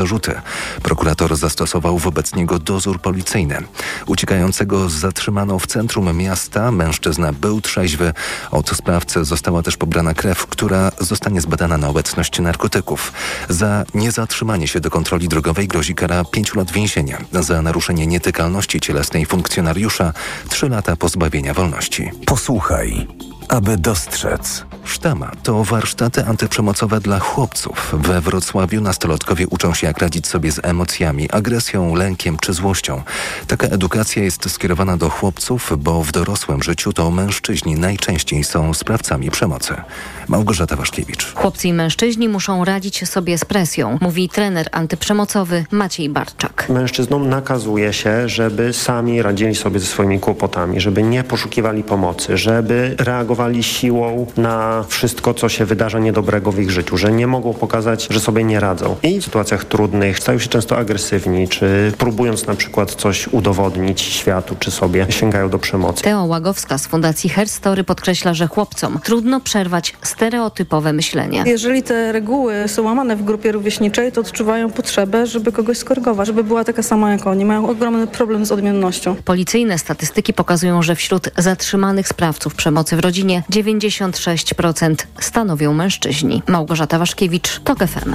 [0.00, 0.40] zarzuty.
[0.82, 3.62] Prokurator zastosował wobec niego dozór policyjny.
[4.06, 6.72] Uciekającego zatrzymano w centrum miasta.
[6.72, 8.12] Mężczyzna był trzeźwy.
[8.50, 13.12] Od sprawcy została też pobrana krew, która zostanie zbadana na obecność narkotyków.
[13.48, 17.18] Za niezatrzymanie się do kontroli drogowej grozi kara 5 lat więzienia.
[17.32, 20.12] Za naruszenie nietykalności cielesnej funkcjonariusza
[20.48, 22.10] 3 lata pozbawienia wolności.
[22.26, 23.06] Posłuchaj,
[23.50, 24.64] aby dostrzec.
[24.84, 27.94] Sztama to warsztaty antyprzemocowe dla chłopców.
[27.98, 33.02] We Wrocławiu nastolatkowie uczą się jak radzić sobie z emocjami, agresją, lękiem czy złością.
[33.46, 39.30] Taka edukacja jest skierowana do chłopców, bo w dorosłym życiu to mężczyźni najczęściej są sprawcami
[39.30, 39.74] przemocy.
[40.28, 41.34] Małgorzata Waszkiewicz.
[41.34, 46.66] Chłopcy i mężczyźni muszą radzić sobie z presją, mówi trener antyprzemocowy Maciej Barczak.
[46.68, 52.94] Mężczyznom nakazuje się, żeby sami radzili sobie ze swoimi kłopotami, żeby nie poszukiwali pomocy, żeby
[52.98, 58.06] reagowali siłą na wszystko, co się wydarza niedobrego w ich życiu, że nie mogą pokazać,
[58.10, 58.96] że sobie nie radzą.
[59.02, 64.56] I w sytuacjach trudnych stają się często agresywni, czy próbując na przykład coś udowodnić światu,
[64.58, 66.02] czy sobie, sięgają do przemocy.
[66.02, 71.42] Teo Łagowska z Fundacji Herstory podkreśla, że chłopcom trudno przerwać stereotypowe myślenie.
[71.46, 76.44] Jeżeli te reguły są łamane w grupie rówieśniczej, to odczuwają potrzebę, żeby kogoś skorygować, żeby
[76.44, 77.44] była taka sama jak oni.
[77.44, 79.16] Mają ogromny problem z odmiennością.
[79.24, 86.42] Policyjne statystyki pokazują, że wśród zatrzymanych sprawców przemocy w rodzinie 96% stanowią mężczyźni.
[86.46, 88.14] Małgorzata Waszkiewicz, TOK FM.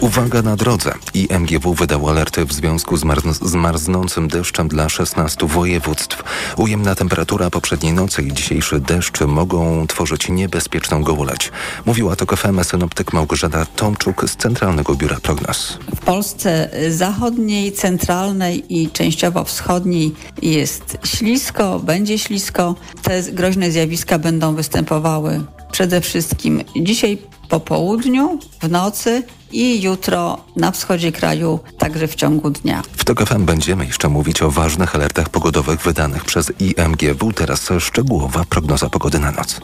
[0.00, 0.92] Uwaga na drodze.
[1.14, 6.22] IMGW wydał alerty w związku z, marz- z marznącym deszczem dla 16 województw.
[6.56, 11.50] Ujemna temperatura poprzedniej nocy i dzisiejszy deszcz mogą tworzyć niebezpieczną gołoleć.
[11.86, 15.78] Mówiła TOK FM synoptyk Małgorzata Tomczuk z Centralnego Biura Prognoz.
[15.96, 22.74] W Polsce zachodniej, centralnej i częściowo wschodniej jest ślisko, będzie ślisko.
[23.02, 30.70] Te groźne zjawiska będą występowały przede wszystkim dzisiaj po południu, w nocy i jutro na
[30.70, 32.82] wschodzie kraju, także w ciągu dnia.
[32.96, 37.32] W TOK FM będziemy jeszcze mówić o ważnych alertach pogodowych wydanych przez IMGW.
[37.32, 39.60] Teraz szczegółowa prognoza pogody na noc.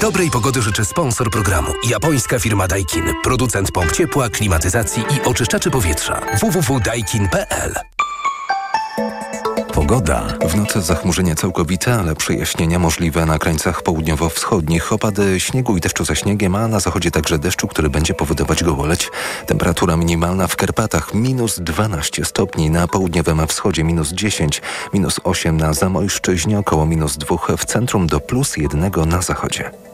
[0.00, 1.72] Dobrej pogody życzy sponsor programu.
[1.88, 3.04] Japońska firma Daikin.
[3.22, 6.20] Producent pomp ciepła, klimatyzacji i oczyszczaczy powietrza.
[6.40, 7.74] www.daikin.pl
[9.74, 10.22] Pogoda.
[10.48, 14.92] W nocy zachmurzenie całkowite, ale przejaśnienia możliwe na krańcach południowo-wschodnich.
[14.92, 19.10] Opady śniegu i deszczu ze śniegiem, a na zachodzie także deszczu, który będzie powodować gołoleć.
[19.46, 24.62] Temperatura minimalna w Karpatach minus 12 stopni, na południowym wschodzie minus 10,
[24.92, 29.93] minus 8 na Zamojszczyźnie, około minus 2 w centrum do plus 1 na zachodzie.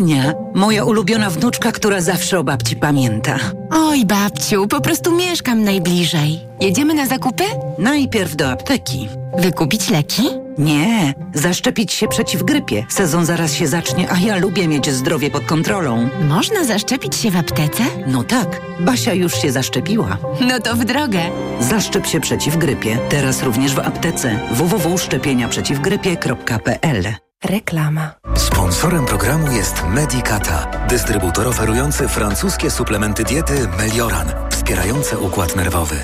[0.00, 3.38] Ania, moja ulubiona wnuczka, która zawsze o babci pamięta.
[3.70, 6.40] Oj, babciu, po prostu mieszkam najbliżej.
[6.60, 7.44] Jedziemy na zakupy?
[7.78, 9.08] Najpierw do apteki.
[9.38, 10.22] Wykupić leki?
[10.58, 12.86] Nie, zaszczepić się przeciw grypie.
[12.88, 16.08] Sezon zaraz się zacznie, a ja lubię mieć zdrowie pod kontrolą.
[16.28, 17.82] Można zaszczepić się w aptece?
[18.06, 20.16] No tak, Basia już się zaszczepiła.
[20.40, 21.20] No to w drogę.
[21.60, 22.98] Zaszczep się przeciw grypie.
[23.08, 24.38] Teraz również w aptece.
[24.50, 28.14] www.szczepieniaprzeciwgrypie.pl Reklama.
[28.36, 35.96] Sponsorem programu jest Medicata, dystrybutor oferujący francuskie suplementy diety Melioran, wspierające układ nerwowy.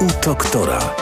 [0.00, 1.01] U doktora.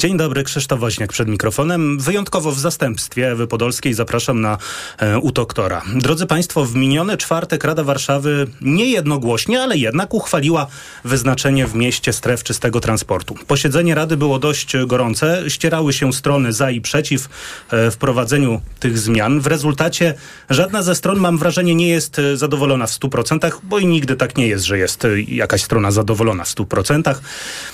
[0.00, 1.98] Dzień dobry, Krzysztof Woźniak przed mikrofonem.
[1.98, 4.58] Wyjątkowo w zastępstwie Ewy Podolskiej zapraszam na
[4.98, 5.82] e, u doktora.
[5.94, 10.66] Drodzy Państwo, w miniony czwartek Rada Warszawy nie jednogłośnie, ale jednak uchwaliła
[11.04, 13.34] wyznaczenie w mieście stref czystego transportu.
[13.46, 15.50] Posiedzenie Rady było dość gorące.
[15.50, 17.28] Ścierały się strony za i przeciw
[17.70, 19.40] e, wprowadzeniu tych zmian.
[19.40, 20.14] W rezultacie
[20.50, 24.36] żadna ze stron, mam wrażenie, nie jest e, zadowolona w 100%, bo i nigdy tak
[24.36, 27.14] nie jest, że jest e, jakaś strona zadowolona w 100%.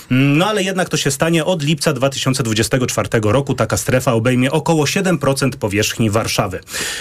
[0.09, 3.53] No ale jednak to się stanie od lipca 2024 roku.
[3.53, 6.59] Taka strefa obejmie około 7% powierzchni Warszawy.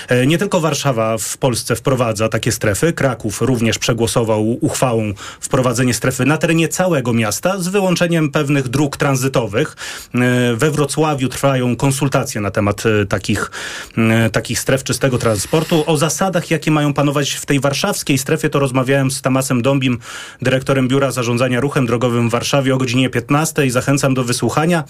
[0.08, 2.93] E, Nie tylko Warszawa w Polsce wprowadza takie strefy.
[2.93, 9.76] Kraków również przegłosował uchwałą wprowadzenie strefy na terenie całego miasta z wyłączeniem pewnych dróg tranzytowych.
[10.14, 10.19] E,
[10.56, 13.50] We Wrocławiu trwają konsultacje na temat e, takich,
[14.32, 15.85] takich stref czystego transportu.
[15.87, 19.99] O zasadach, jakie mają panować w tej warszawskiej strefie, to rozmawiałem z Tamasem Dąbim,
[20.43, 23.70] dyrektorem Biura Zarządzania Ruchem Drogowym w Warszawie o godzinie 15.
[23.70, 24.85] Zachęcam do wysłuchania.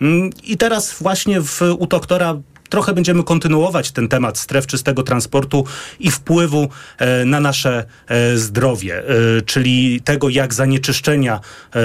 [0.00, 2.36] Mm, I teraz właśnie w, u doktora
[2.68, 5.64] trochę będziemy kontynuować ten temat stref czystego transportu
[6.00, 6.68] i wpływu
[6.98, 11.40] e, na nasze e, zdrowie, e, czyli tego, jak zanieczyszczenia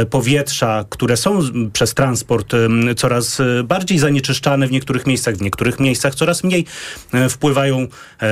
[0.09, 1.39] powietrza, które są
[1.73, 2.53] przez transport
[2.97, 6.65] coraz bardziej zanieczyszczane w niektórych miejscach, w niektórych miejscach coraz mniej
[7.29, 7.87] wpływają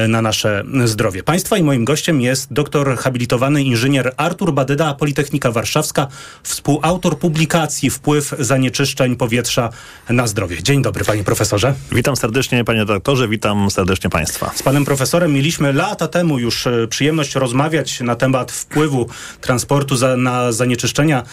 [0.07, 1.23] na nasze zdrowie.
[1.23, 6.07] Państwa i moim gościem jest doktor habilitowany inżynier Artur Badyda, Politechnika Warszawska,
[6.43, 9.69] współautor publikacji Wpływ zanieczyszczeń powietrza
[10.09, 10.63] na zdrowie.
[10.63, 11.73] Dzień dobry, panie profesorze.
[11.91, 14.51] Witam serdecznie, panie doktorze, witam serdecznie państwa.
[14.55, 19.09] Z panem profesorem mieliśmy lata temu już e, przyjemność rozmawiać na temat wpływu
[19.41, 21.23] transportu za, na zanieczyszczenia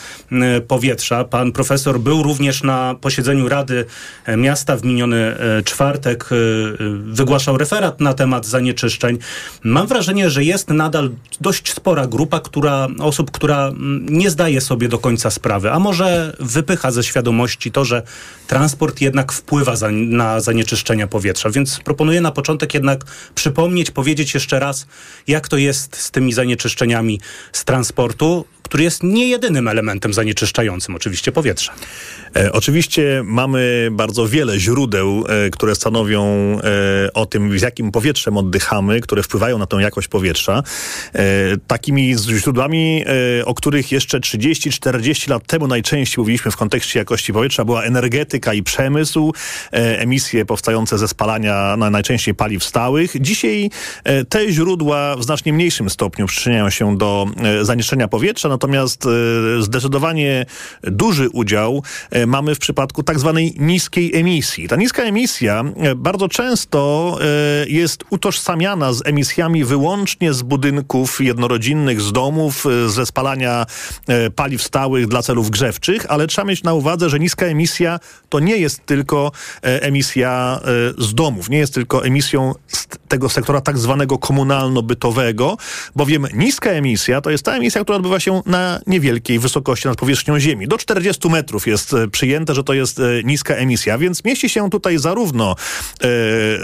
[0.68, 1.24] powietrza.
[1.24, 3.84] Pan profesor był również na posiedzeniu Rady
[4.24, 6.28] e, Miasta w miniony e, czwartek.
[7.04, 9.18] Wygłaszał referat na temat zanieczyszczeń.
[9.64, 11.10] Mam wrażenie, że jest nadal
[11.40, 16.90] dość spora grupa która, osób, która nie zdaje sobie do końca sprawy, a może wypycha
[16.90, 18.02] ze świadomości to, że
[18.46, 20.40] transport jednak wpływa za, na
[20.98, 21.50] zanieczyszczenia powietrza.
[21.50, 23.04] Więc proponuję na początek jednak
[23.34, 24.86] przypomnieć, powiedzieć jeszcze raz,
[25.26, 27.20] jak to jest z tymi zanieczyszczeniami
[27.52, 31.72] z transportu, który jest nie jedynym elementem zanieczyszczającym oczywiście powietrza.
[32.36, 38.36] E, oczywiście mamy bardzo wiele źródeł, e, które stanowią e, o tym, z jakim powietrzem
[38.36, 40.62] oddychamy, które wpływają na tą jakość powietrza.
[41.14, 41.22] E,
[41.66, 43.04] takimi źródłami,
[43.40, 48.54] e, o których jeszcze 30-40 lat temu najczęściej mówiliśmy w kontekście jakości powietrza, była energetyka
[48.54, 49.32] i przemysł,
[49.72, 53.20] e, emisje powstające ze spalania na najczęściej paliw stałych.
[53.20, 53.70] Dzisiaj
[54.28, 57.26] te źródła w znacznie mniejszym stopniu przyczyniają się do
[57.62, 59.08] zanieczyszczenia powietrza, natomiast
[59.60, 60.46] zdecydowanie
[60.82, 61.82] duży udział
[62.26, 64.68] mamy w przypadku tak zwanej niskiej emisji.
[64.68, 72.00] Ta niska emisja e, bardzo często e, jest utożsamiana z emisjami wyłącznie z budynków jednorodzinnych,
[72.00, 73.66] z domów, e, ze spalania
[74.36, 78.56] paliw stałych dla celów grzewczych, ale trzeba mieć na uwadze, że niska emisja to nie
[78.56, 79.32] jest tylko
[79.62, 80.60] emisja
[80.98, 85.56] z domów, nie jest tylko emisją z tego sektora tak zwanego komunalno-bytowego,
[85.96, 90.40] bowiem niska emisja to jest ta emisja, która odbywa się na niewielkiej wysokości nad powierzchnią
[90.40, 90.68] Ziemi.
[90.68, 94.98] Do 40 metrów jest przyjęte, że to jest e, niska emisja, więc mieści się tutaj
[94.98, 95.56] zarówno
[96.00, 96.06] e,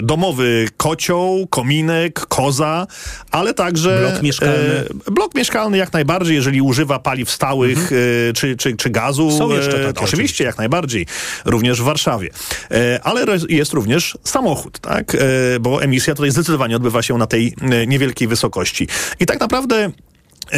[0.03, 2.87] domowy kocioł, kominek, koza,
[3.31, 3.99] ale także...
[4.11, 4.85] Blok mieszkalny.
[5.07, 8.01] E, blok mieszkalny jak najbardziej, jeżeli używa paliw stałych mhm.
[8.31, 9.39] e, czy, czy, czy gazu.
[9.39, 11.07] Są jeszcze takie, oczywiście, oczywiście, jak najbardziej.
[11.45, 12.31] Również w Warszawie.
[12.71, 15.15] E, ale jest również samochód, tak?
[15.15, 15.19] E,
[15.61, 17.55] bo emisja tutaj zdecydowanie odbywa się na tej
[17.87, 18.89] niewielkiej wysokości.
[19.21, 20.14] I tak naprawdę E,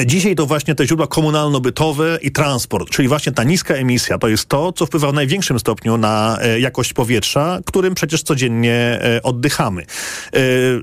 [0.06, 4.48] dzisiaj to właśnie te źródła komunalno-bytowe i transport, czyli właśnie ta niska emisja, to jest
[4.48, 9.86] to, co wpływa w największym stopniu na e, jakość powietrza, którym przecież codziennie e, oddychamy.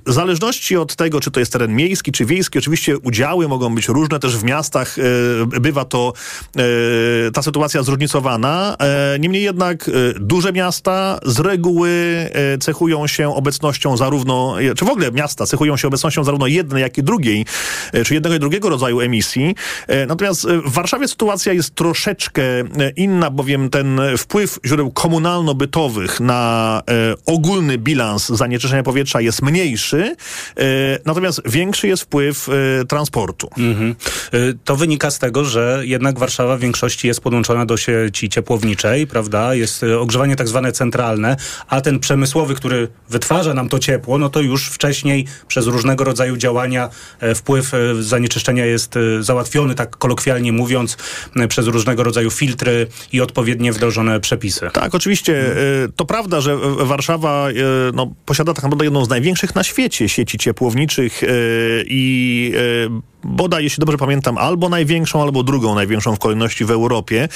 [0.06, 3.88] W zależności od tego, czy to jest teren miejski, czy wiejski, oczywiście udziały mogą być
[3.88, 4.96] różne, też w miastach
[5.46, 6.14] bywa to
[7.34, 8.78] ta sytuacja zróżnicowana.
[9.20, 9.90] Niemniej jednak
[10.20, 11.90] duże miasta z reguły
[12.60, 17.04] cechują się obecnością zarówno, czy w ogóle miasta cechują się obecnością zarówno jednej, jak i
[17.04, 17.46] drugiej,
[18.06, 19.56] czy jednego i drugiego rodzaju rodzaju emisji.
[19.88, 26.20] E, natomiast e, w Warszawie sytuacja jest troszeczkę e, inna, bowiem ten wpływ źródeł komunalno-bytowych
[26.20, 26.82] na
[27.26, 30.16] ogólny bilans zanieczyszczenia powietrza jest mniejszy,
[31.06, 32.48] natomiast większy jest wpływ
[32.88, 33.50] transportu.
[33.58, 33.96] Mhm.
[34.64, 39.56] To wynika z tego, że jednak Warszawa w większości jest podłączona do sieci ciepłowniczej, prawda?
[39.56, 41.36] Jest ogrzewanie tak zwane centralne,
[41.68, 46.38] a ten przemysłowy, który wytwarza nam to ciepło, no to już wcześniej przez różnego rodzaju
[46.38, 46.90] działania
[47.36, 50.98] wpływ zanieczyszczenia jest jest y, załatwiony, tak kolokwialnie mówiąc,
[51.38, 54.70] y, przez różnego rodzaju filtry i odpowiednie wdrożone przepisy.
[54.74, 55.58] Tak, oczywiście.
[55.86, 57.48] Y, to prawda, że Warszawa
[57.94, 61.22] no, posiada tak naprawdę jedną z największych na świecie sieci ciepłowniczych
[61.86, 62.54] i
[63.24, 67.30] bodaj, jeśli dobrze pamiętam, albo największą, albo drugą największą w kolejności w Europie,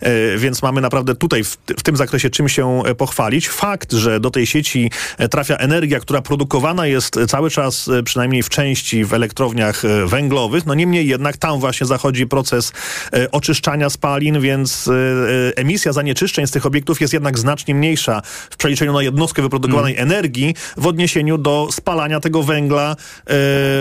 [0.00, 3.48] e, więc mamy naprawdę tutaj w, w, tym zakresie czym się e, pochwalić.
[3.48, 8.48] Fakt, że do tej sieci e, trafia energia, która produkowana jest cały czas, przynajmniej w
[8.48, 12.72] części w elektrowniach węglowych, no niemniej jednak tam właśnie zachodzi proces
[13.32, 14.90] oczyszczania spalin, więc
[15.56, 20.12] emisja zanieczyszczeń z tych obiektów jest jednak znacznie mniejsza w przeliczeniu na jednostkę wyprodukowanej hmm.
[20.12, 22.96] energii w odniesieniu do spalania tego węgla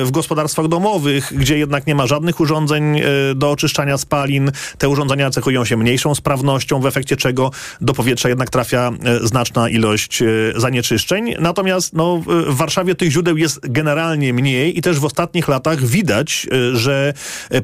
[0.03, 3.03] w gospodarstwach domowych, gdzie gdzie jednak nie ma żadnych urządzeń e,
[3.35, 4.51] do oczyszczania spalin.
[4.77, 9.69] Te urządzenia cechują się mniejszą sprawnością, w efekcie czego do powietrza jednak trafia e, znaczna
[9.69, 11.33] ilość e, zanieczyszczeń.
[11.39, 16.47] Natomiast no, w Warszawie tych źródeł jest generalnie mniej i też w ostatnich latach widać,
[16.73, 17.13] że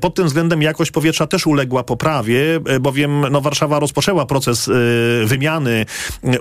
[0.02, 4.70] pod tym względem jakość powietrza też uległa poprawie, bowiem no, Warszawa rozpoczęła proces
[5.26, 5.86] wymiany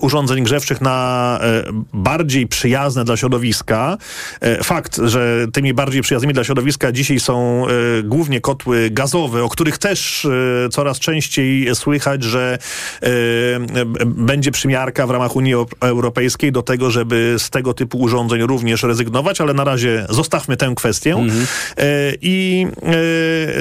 [0.01, 1.41] urządzeń grzewczych na
[1.93, 3.97] bardziej przyjazne dla środowiska.
[4.63, 7.67] Fakt, że tymi bardziej przyjaznymi dla środowiska dzisiaj są są
[8.05, 10.27] głównie kotły gazowe, o których też
[10.71, 12.59] coraz częściej słychać, że
[14.07, 19.41] będzie przymiarka w ramach Unii Europejskiej do tego, żeby z tego typu urządzeń również rezygnować,
[19.41, 21.15] ale na razie zostawmy tę kwestię.
[21.15, 21.47] Mhm.
[22.21, 22.67] I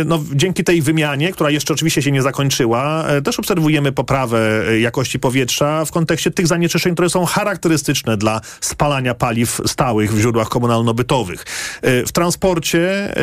[0.06, 5.86] no, dzięki tej wymianie, która jeszcze oczywiście się nie zakończyła, też obserwujemy poprawę jakości powietrza
[5.86, 11.46] w kontekście tych zanieczyszczeń, które są charakterystyczne dla spalania paliw stałych w źródłach komunalno-bytowych.
[11.84, 13.14] W transporcie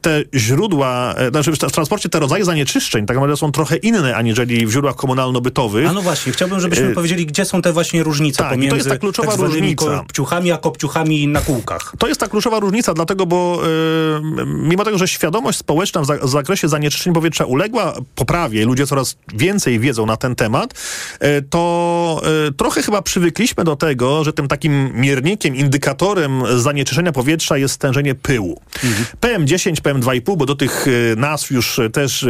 [0.00, 4.70] te źródła, znaczy w transporcie te rodzaje zanieczyszczeń tak naprawdę są trochę inne aniżeli w
[4.70, 5.88] źródłach komunalno-bytowych.
[5.88, 8.88] A no właśnie, chciałbym, żebyśmy powiedzieli, gdzie są te właśnie różnice tak, pomiędzy to jest
[8.88, 9.86] ta kluczowa tak różnica.
[9.86, 11.92] kopciuchami a kopciuchami na kółkach.
[11.98, 13.62] To jest ta kluczowa różnica, dlatego, bo
[14.46, 19.16] mimo tego, że świadomość społeczna w, za w zakresie zanieczyszczeń powietrza uległa poprawie, ludzie coraz
[19.34, 20.74] więcej wiedzą na ten temat,
[21.50, 22.22] to
[22.56, 28.60] trochę chyba przywykliśmy do tego, że tym takim miernikiem, indykatorem zanieczyszczenia powietrza jest stężenie pyłu.
[28.84, 29.04] Mhm.
[29.20, 30.86] PM10, PM2,5, bo do tych
[31.16, 32.26] nazw już też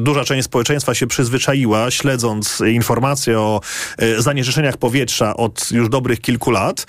[0.00, 3.60] duża część społeczeństwa się przyzwyczaiła, śledząc informacje o
[4.18, 6.86] zanieczyszczeniach powietrza od już dobrych kilku lat.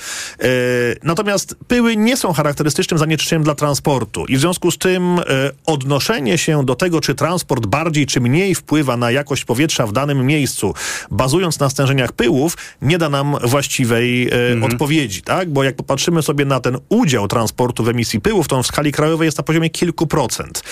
[1.03, 5.19] Natomiast pyły nie są charakterystycznym zanieczyszczeniem dla transportu i w związku z tym
[5.65, 10.25] odnoszenie się do tego, czy transport bardziej czy mniej wpływa na jakość powietrza w danym
[10.25, 10.73] miejscu,
[11.11, 14.63] bazując na stężeniach pyłów, nie da nam właściwej mhm.
[14.63, 15.49] odpowiedzi, tak?
[15.49, 18.91] Bo jak popatrzymy sobie na ten udział transportu w emisji pyłów, to on w skali
[18.91, 20.63] krajowej jest na poziomie kilku procent.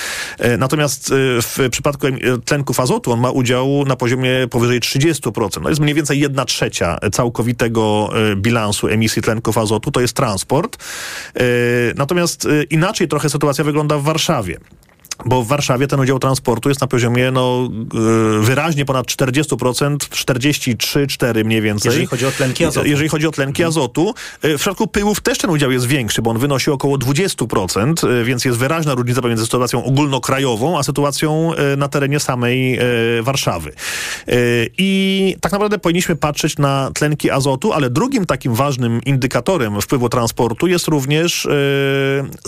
[0.58, 2.08] Natomiast w przypadku
[2.46, 5.62] tlenków azotu on ma udział na poziomie powyżej 30%.
[5.62, 10.84] No jest mniej więcej jedna trzecia całkowitego bilansu emisji tlenków azotu, to jest transport.
[11.96, 14.58] Natomiast inaczej trochę sytuacja wygląda w Warszawie.
[15.26, 17.70] Bo w Warszawie ten udział transportu jest na poziomie no,
[18.42, 21.90] wyraźnie ponad 40%, 43-4 mniej więcej.
[21.90, 22.88] Jeżeli chodzi o tlenki azotu.
[22.88, 23.70] Jeżeli chodzi o tlenki mhm.
[23.70, 24.14] azotu.
[24.44, 28.58] W przypadku pyłów też ten udział jest większy, bo on wynosi około 20%, więc jest
[28.58, 32.80] wyraźna różnica pomiędzy sytuacją ogólnokrajową, a sytuacją na terenie samej
[33.22, 33.74] Warszawy.
[34.78, 40.68] I tak naprawdę powinniśmy patrzeć na tlenki azotu, ale drugim takim ważnym indykatorem wpływu transportu
[40.68, 41.48] jest również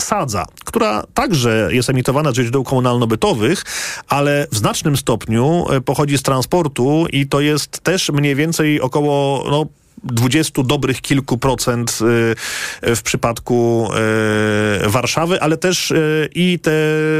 [0.00, 3.64] sadza, która także jest emitowana z źródeł komunalno-bytowych,
[4.08, 9.44] ale w znacznym stopniu e, pochodzi z transportu i to jest też mniej więcej około
[9.50, 9.66] no,
[10.04, 11.98] 20 dobrych kilku procent
[12.82, 13.88] y, w przypadku
[14.84, 16.72] y, Warszawy, ale też y, i te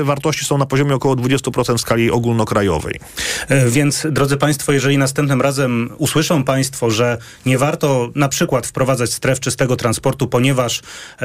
[0.02, 3.00] wartości są na poziomie około 20% w skali ogólnokrajowej.
[3.49, 9.12] E, więc, drodzy Państwo, jeżeli następnym razem usłyszą Państwo, że nie warto na przykład wprowadzać
[9.12, 11.25] stref czystego transportu, ponieważ e,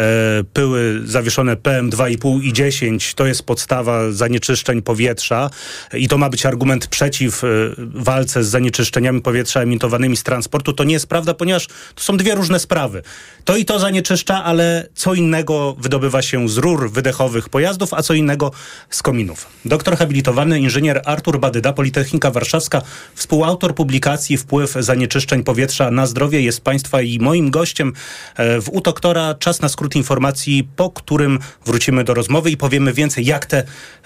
[0.53, 5.49] pyły zawieszone PM2,5 i 10 to jest podstawa zanieczyszczeń powietrza
[5.93, 10.83] i to ma być argument przeciw e, walce z zanieczyszczeniami powietrza emitowanymi z transportu, to
[10.83, 13.01] nie jest prawda, ponieważ to są dwie różne sprawy.
[13.45, 18.13] To i to zanieczyszcza, ale co innego wydobywa się z rur wydechowych pojazdów, a co
[18.13, 18.51] innego
[18.89, 19.47] z kominów.
[19.65, 22.81] Doktor habilitowany inżynier Artur Badyda, Politechnika Warszawska,
[23.15, 27.93] współautor publikacji Wpływ zanieczyszczeń powietrza na zdrowie jest Państwa i moim gościem
[28.35, 29.35] e, w Utoktora.
[29.35, 33.57] Czas na skrót informacji, po którym wrócimy do rozmowy i powiemy więcej, jak te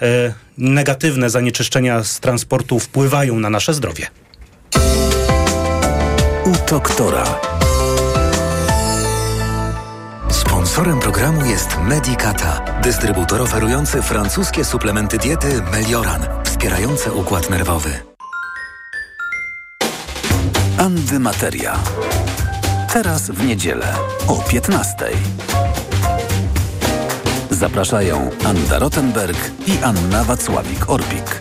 [0.01, 4.07] e, negatywne zanieczyszczenia z transportu wpływają na nasze zdrowie
[6.45, 7.25] u doktora.
[10.29, 17.89] Sponsorem programu jest Medicata, dystrybutor oferujący francuskie suplementy diety Melioran, wspierające układ nerwowy.
[20.77, 21.79] Antymateria.
[22.93, 23.93] Teraz w niedzielę
[24.27, 24.95] o 15.
[27.49, 29.37] Zapraszają Anna Rottenberg
[29.67, 31.39] i Anna Wacławik-Orbik.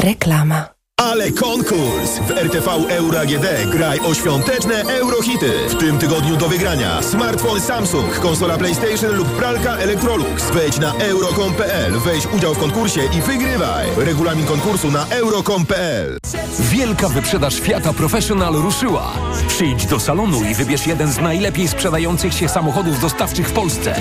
[0.00, 0.79] Reklama.
[1.00, 2.18] Ale konkurs!
[2.18, 5.52] W RTV Euro AGD graj o świąteczne eurohity.
[5.68, 10.50] W tym tygodniu do wygrania smartfon Samsung, konsola PlayStation lub pralka Electrolux.
[10.50, 13.86] Wejdź na euro.com.pl, weź udział w konkursie i wygrywaj.
[13.96, 16.18] Regulamin konkursu na euro.com.pl.
[16.60, 19.12] Wielka wyprzedaż Fiata Professional ruszyła.
[19.48, 23.94] Przyjdź do salonu i wybierz jeden z najlepiej sprzedających się samochodów dostawczych w Polsce.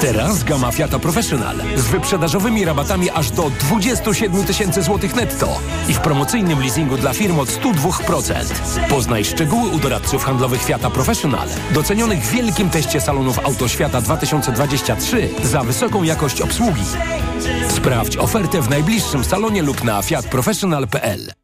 [0.00, 6.00] Teraz gama Fiata Professional z wyprzedażowymi rabatami aż do 27 tysięcy złotych netto i w
[6.00, 8.88] promocji promocyjnym leasingu dla firm od 102%.
[8.88, 15.62] Poznaj szczegóły u doradców handlowych Fiata Professional, docenionych w wielkim teście salonów Autoświata 2023 za
[15.62, 16.82] wysoką jakość obsługi.
[17.68, 21.43] Sprawdź ofertę w najbliższym salonie lub na fiatprofessional.pl.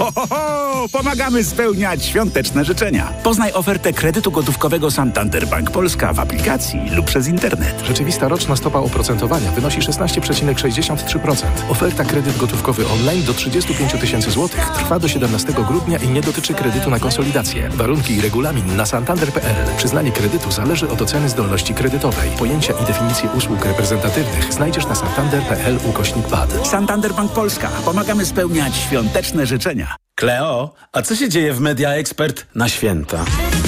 [0.00, 0.88] Ho, ho, ho!
[0.92, 3.12] Pomagamy spełniać świąteczne życzenia.
[3.22, 7.82] Poznaj ofertę kredytu gotówkowego Santander Bank Polska w aplikacji lub przez internet.
[7.86, 11.46] Rzeczywista roczna stopa oprocentowania wynosi 16,63%.
[11.68, 16.54] Oferta kredyt gotówkowy online do 35 tysięcy złotych trwa do 17 grudnia i nie dotyczy
[16.54, 17.68] kredytu na konsolidację.
[17.68, 19.76] Warunki i regulamin na santander.pl.
[19.76, 22.30] Przyznanie kredytu zależy od oceny zdolności kredytowej.
[22.38, 26.26] Pojęcia i definicje usług reprezentatywnych znajdziesz na santander.pl ukośnik.
[26.64, 27.68] Santander Bank Polska.
[27.84, 29.73] Pomagamy spełniać świąteczne życzenia.
[30.14, 33.24] Kleo, a co się dzieje w Media Expert na święta?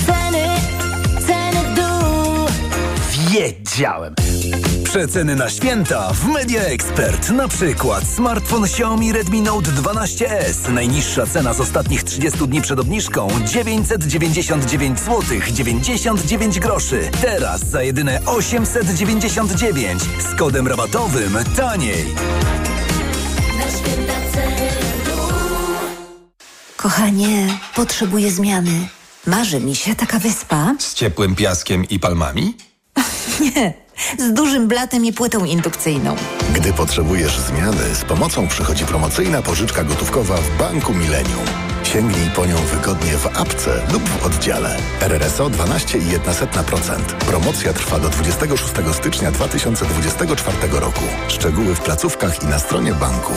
[0.07, 0.47] Ceny,
[1.27, 2.47] ceny w dół.
[3.31, 4.15] Wiedziałem!
[4.85, 7.31] Przeceny na święta w Media Expert.
[7.31, 10.73] Na przykład smartfon Xiaomi Redmi Note 12S.
[10.73, 15.23] Najniższa cena z ostatnich 30 dni przed obniżką 999 zł
[15.53, 17.11] 99 groszy.
[17.21, 22.05] Teraz za jedyne 899 z kodem rabatowym taniej.
[26.87, 28.88] Kochanie, potrzebuję zmiany.
[29.26, 30.75] Marzy mi się taka wyspa.
[30.78, 32.57] Z ciepłym piaskiem i palmami?
[33.40, 33.75] Nie,
[34.19, 36.16] z dużym blatem i płytą indukcyjną.
[36.55, 41.45] Gdy potrzebujesz zmiany, z pomocą przychodzi promocyjna pożyczka gotówkowa w Banku Millennium.
[41.83, 44.76] Sięgnij po nią wygodnie w apce lub w oddziale.
[45.00, 47.00] RRSO 12,1%.
[47.05, 51.05] Promocja trwa do 26 stycznia 2024 roku.
[51.28, 53.33] Szczegóły w placówkach i na stronie banku.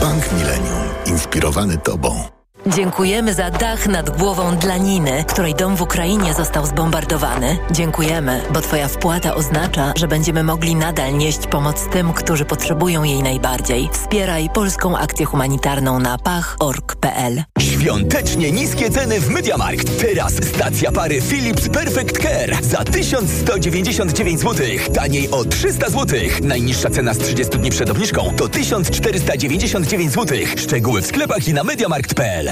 [0.00, 0.82] Bank Millennium.
[1.06, 2.41] Inspirowany Tobą.
[2.66, 7.58] Dziękujemy za dach nad głową dla Niny, której dom w Ukrainie został zbombardowany.
[7.70, 13.22] Dziękujemy, bo Twoja wpłata oznacza, że będziemy mogli nadal nieść pomoc tym, którzy potrzebują jej
[13.22, 13.88] najbardziej.
[13.92, 17.42] Wspieraj polską akcję humanitarną na pach.org.pl.
[17.60, 20.00] Świątecznie niskie ceny w Mediamarkt.
[20.00, 24.66] Teraz stacja pary Philips Perfect Care za 1199 zł.
[24.94, 26.20] Taniej o 300 zł.
[26.42, 30.38] Najniższa cena z 30 dni przed obniżką to 1499 zł.
[30.56, 32.51] Szczegóły w sklepach i na mediamarkt.pl.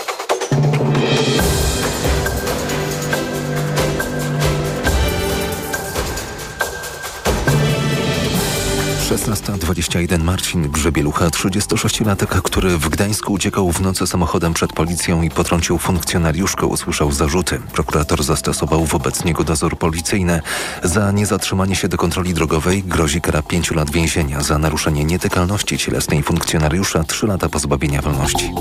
[9.11, 15.77] 16.21 Marcin Grzebielucha, 36-latek, który w Gdańsku uciekał w nocy samochodem przed policją i potrącił
[15.77, 17.59] funkcjonariuszkę, usłyszał zarzuty.
[17.73, 20.41] Prokurator zastosował wobec niego dozór policyjny.
[20.83, 24.41] Za niezatrzymanie się do kontroli drogowej grozi kara 5 lat więzienia.
[24.43, 28.51] Za naruszenie nietykalności cielesnej funkcjonariusza 3 lata pozbawienia wolności.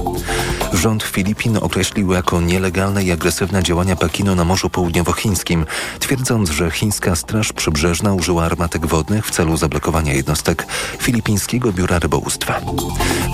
[0.73, 5.67] Rząd Filipin określił jako nielegalne i agresywne działania Pekinu na Morzu Południowochińskim,
[5.99, 10.40] twierdząc, że chińska Straż Przybrzeżna użyła armatek wodnych w celu zablokowania jednostek
[10.99, 12.61] Filipińskiego Biura Rybołówstwa.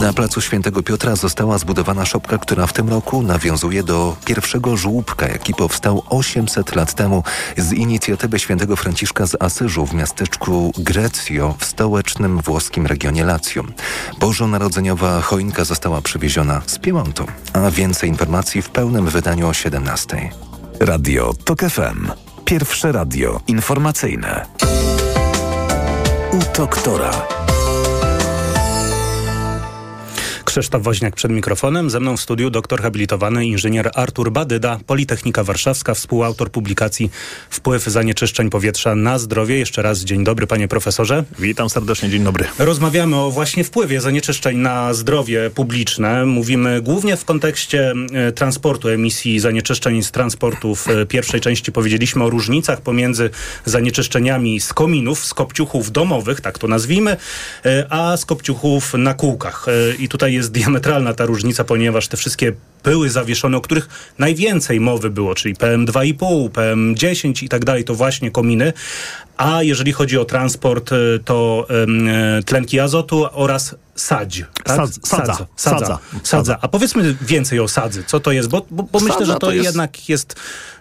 [0.00, 5.28] Na placu Świętego Piotra została zbudowana szopka, która w tym roku nawiązuje do pierwszego żłóbka,
[5.28, 7.22] jaki powstał 800 lat temu
[7.56, 13.64] z inicjatywy świętego Franciszka z Asyżu w miasteczku Grecjo w stołecznym włoskim regionie Lazio.
[14.20, 20.30] Bożonarodzeniowa choinka została przywieziona z Piemontu, a więcej informacji w pełnym wydaniu o 17.
[20.80, 22.10] Radio TOK FM.
[22.44, 24.46] Pierwsze radio informacyjne.
[26.32, 27.45] U doktora.
[30.56, 31.90] Krzysztof Woźniak przed mikrofonem.
[31.90, 37.10] Ze mną w studiu doktor habilitowany inżynier Artur Badyda, Politechnika Warszawska, współautor publikacji
[37.50, 39.58] Wpływ zanieczyszczeń powietrza na zdrowie.
[39.58, 41.24] Jeszcze raz dzień dobry panie profesorze.
[41.38, 42.44] Witam serdecznie, dzień dobry.
[42.58, 46.26] Rozmawiamy o właśnie wpływie zanieczyszczeń na zdrowie publiczne.
[46.26, 50.74] Mówimy głównie w kontekście e, transportu, emisji zanieczyszczeń z transportu.
[50.74, 53.30] W e, pierwszej części powiedzieliśmy o różnicach pomiędzy
[53.64, 57.16] zanieczyszczeniami z kominów, z kopciuchów domowych, tak to nazwijmy,
[57.64, 59.66] e, a z kopciuchów na kółkach.
[59.98, 65.10] I tutaj jest diametralna ta różnica, ponieważ te wszystkie pyły zawieszone, o których najwięcej mowy
[65.10, 68.72] było, czyli PM2,5, PM10 i tak dalej, to właśnie kominy.
[69.36, 72.08] A jeżeli chodzi o transport, y, to um,
[72.44, 74.44] tlenki azotu oraz sadź.
[74.64, 74.76] Tak?
[74.76, 76.58] Sadz, sadza, sadza, sadza, sadza.
[76.60, 78.04] A powiedzmy więcej o sadzy.
[78.06, 78.48] Co to jest?
[78.48, 80.36] Bo, bo, bo myślę, że to, to jest- jednak jest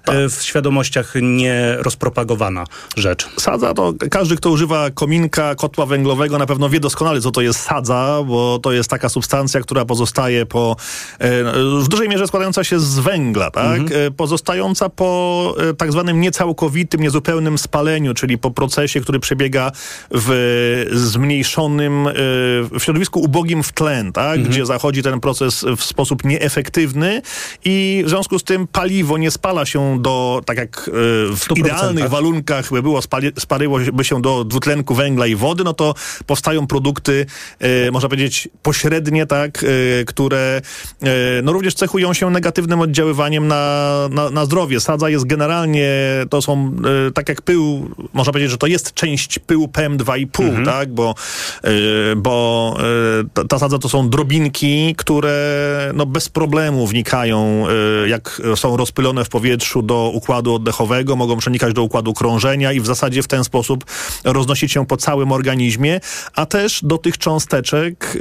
[0.06, 2.66] e, w świadomościach nierozpropagowana
[2.98, 3.28] rzecz.
[3.40, 7.60] Sadza to każdy, kto używa kominka, kotła węglowego na pewno wie doskonale, co to jest
[7.60, 10.76] sadza, bo to jest taka substancja, która pozostaje po,
[11.20, 11.44] e,
[11.82, 13.82] w dużej mierze składająca się z węgla, tak?
[13.82, 19.72] E, Pozostająca po e, tak zwanym niecałkowitym, niezupełnym spaleniu, czyli po procesie, który przebiega
[20.12, 24.44] w zmniejszonym, e, w środowisku ubogim w tlen, tak?
[24.44, 27.22] Gdzie zachodzi ten proces w sposób nieefektywny
[27.66, 30.90] i w związku z tym paliwo nie spala się do, tak jak
[31.32, 35.74] w 100%, idealnych warunkach by było, spali, spaliłoby się do dwutlenku węgla i wody, no
[35.74, 35.94] to
[36.26, 37.26] powstają produkty,
[37.92, 39.66] można powiedzieć, pośrednie, tak,
[40.06, 40.62] które
[41.44, 44.80] no również cechują się negatywnym oddziaływaniem na, na, na zdrowie.
[44.80, 45.90] Sadza jest generalnie,
[46.30, 46.72] to są,
[47.08, 51.16] e, tak jak pył, można powiedzieć, że to jest część pyłu PM2,5, tak, bo,
[51.64, 51.70] e,
[52.16, 52.84] bo e,
[53.34, 57.66] ta, ta sadza to są drobinki, które no, bez problemu wnikają,
[58.08, 62.86] jak są rozpylone w powietrzu do układu oddechowego, mogą przenikać do układu krążenia i w
[62.86, 63.86] zasadzie w ten sposób
[64.24, 66.00] roznosić się po całym organizmie,
[66.36, 68.18] a też do tych cząsteczek,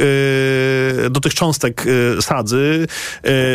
[1.11, 1.85] do tych cząstek
[2.21, 2.87] sadzy,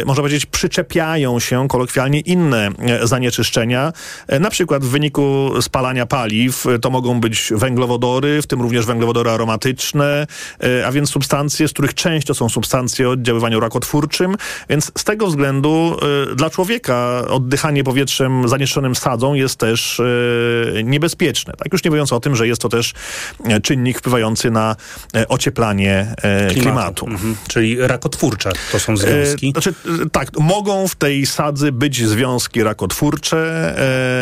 [0.05, 3.93] można powiedzieć, przyczepiają się kolokwialnie inne e, zanieczyszczenia,
[4.27, 8.85] e, na przykład w wyniku spalania paliw, e, to mogą być węglowodory, w tym również
[8.85, 10.27] węglowodory aromatyczne,
[10.85, 14.35] a więc substancje, z których część to są substancje o oddziaływaniu rakotwórczym,
[14.69, 15.97] więc z tego względu
[16.35, 20.01] dla człowieka oddychanie powietrzem zanieczyszczonym sadzą jest też
[20.83, 21.53] niebezpieczne.
[21.57, 22.93] Tak już nie mówiąc o tym, że jest to też
[23.63, 24.75] czynnik wpływający na
[25.29, 27.07] ocieplanie e, klimatu.
[27.07, 27.35] Mhm.
[27.47, 29.51] Czyli rakotwórcze to są związki.
[29.51, 29.73] Znaczy,
[30.11, 33.37] tak, mogą w tej sadzy być związki rakotwórcze.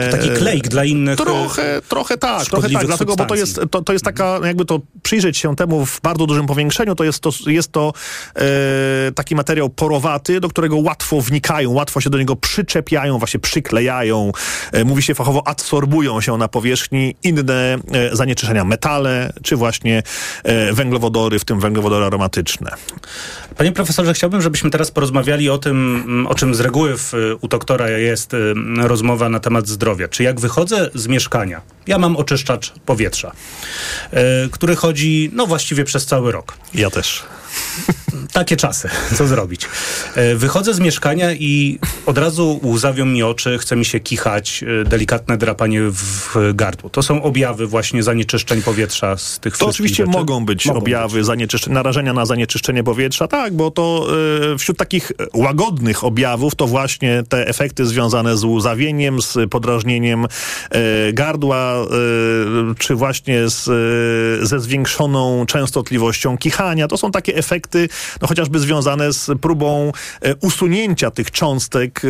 [0.08, 3.46] E, taki klejk dla innych, e, Trochę, trochę tak, trochę tak, dlatego, bo to jest,
[3.46, 3.70] substancji.
[3.70, 7.20] to, to jest taka, jakby to przyjrzeć się temu w bardzo dużym powiększeniu, to jest
[7.20, 7.94] to, jest to
[8.36, 14.32] e, taki materiał porowaty, do którego łatwo wnikają, łatwo się do niego przyczepiają, właśnie przyklejają,
[14.72, 20.04] e, mówi się fachowo, adsorbują się na powierzchni inne e, zanieczyszczenia, metale, czy właśnie
[20.44, 22.72] e, węglowodory, w tym węglowodory aromatyczne.
[23.58, 27.36] Panie profesorze, chciałbym, żebyśmy teraz porozmawiali o tym, mm, o czym z reguły w, y,
[27.42, 30.08] u doktora jest y, rozmowa na temat zdrowia.
[30.08, 33.32] Czy jak wychodzę z mieszkania, ja mam oczyszczacz powietrza,
[34.14, 34.18] y,
[34.52, 36.54] który chodzi, no właściwie przez cały rok.
[36.74, 37.24] Ja też.
[38.34, 39.62] Takie czasy, co zrobić?
[40.16, 44.84] E, Wychodzę z mieszkania i od razu łzawią mi oczy, chce mi się kichać, e,
[44.90, 46.90] delikatne drapanie w gardło.
[46.90, 50.18] To są objawy właśnie zanieczyszczeń powietrza z tych To oczywiście rzeczy.
[50.18, 54.08] mogą być objawy zanieczyszczenia, narażenia na zanieczyszczenie powietrza, tak, bo to
[54.54, 60.26] e, wśród takich łagodnych objawów to właśnie te efekty związane z łzawieniem, z podrażnieniem
[60.70, 61.86] e, gardła, e,
[62.78, 63.64] czy właśnie z,
[64.48, 66.88] ze zwiększoną częstotliwością kichania.
[66.88, 67.47] To są takie efekty,
[68.22, 72.08] no chociażby związane z próbą e, usunięcia tych cząstek e,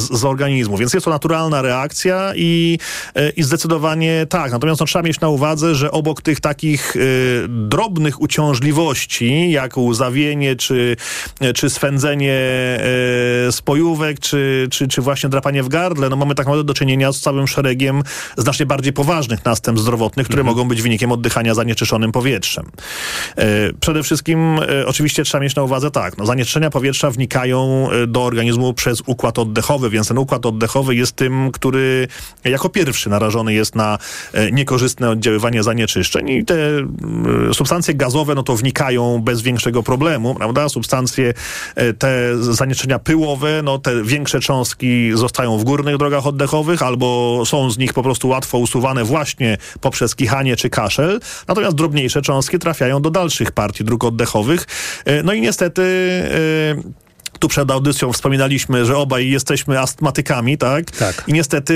[0.00, 0.76] z, z organizmu.
[0.76, 2.78] Więc jest to naturalna reakcja i,
[3.14, 4.52] e, i zdecydowanie tak.
[4.52, 6.94] Natomiast no, trzeba mieć na uwadze, że obok tych takich
[7.48, 10.96] drobnych uciążliwości, jak łzawienie, czy,
[11.54, 12.40] czy swędzenie
[13.50, 17.20] spojówek, czy, czy, czy właśnie drapanie w gardle, no mamy tak naprawdę do czynienia z
[17.20, 18.02] całym szeregiem
[18.36, 22.70] znacznie bardziej poważnych następstw zdrowotnych, które mogą być wynikiem oddychania zanieczyszczonym powietrzem.
[23.80, 28.24] Przede wszystkim e, oczywiście trzeba mieć na uwadze tak, no, zanieczyszczenia powietrza wnikają e, do
[28.24, 32.08] organizmu przez układ oddechowy, więc ten układ oddechowy jest tym, który
[32.44, 33.98] jako pierwszy narażony jest na
[34.32, 36.56] e, niekorzystne oddziaływanie zanieczyszczeń i te
[37.52, 40.68] substancje gazowe no to wnikają bez większego problemu, prawda?
[40.68, 41.34] Substancje
[41.98, 47.78] te zanieczyszczenia pyłowe, no te większe cząstki zostają w górnych drogach oddechowych albo są z
[47.78, 53.10] nich po prostu łatwo usuwane właśnie poprzez kichanie czy kaszel, natomiast drobniejsze cząstki trafiają do
[53.10, 54.49] dalszych partii dróg oddechowych.
[55.04, 56.74] E, No i niestety e,
[57.40, 60.90] tu przed audycją wspominaliśmy, że obaj jesteśmy astmatykami, tak?
[60.90, 61.24] Tak.
[61.26, 61.74] I niestety,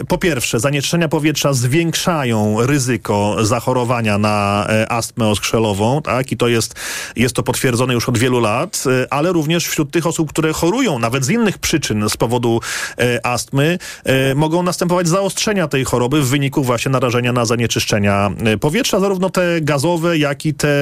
[0.00, 6.32] e, po pierwsze, zanieczyszczenia powietrza zwiększają ryzyko zachorowania na e, astmę oskrzelową, tak?
[6.32, 6.74] I to jest,
[7.16, 10.98] jest to potwierdzone już od wielu lat, e, ale również wśród tych osób, które chorują,
[10.98, 12.60] nawet z innych przyczyn z powodu
[12.98, 18.58] e, astmy, e, mogą następować zaostrzenia tej choroby w wyniku właśnie narażenia na zanieczyszczenia e,
[18.58, 20.74] powietrza, zarówno te gazowe, jak i te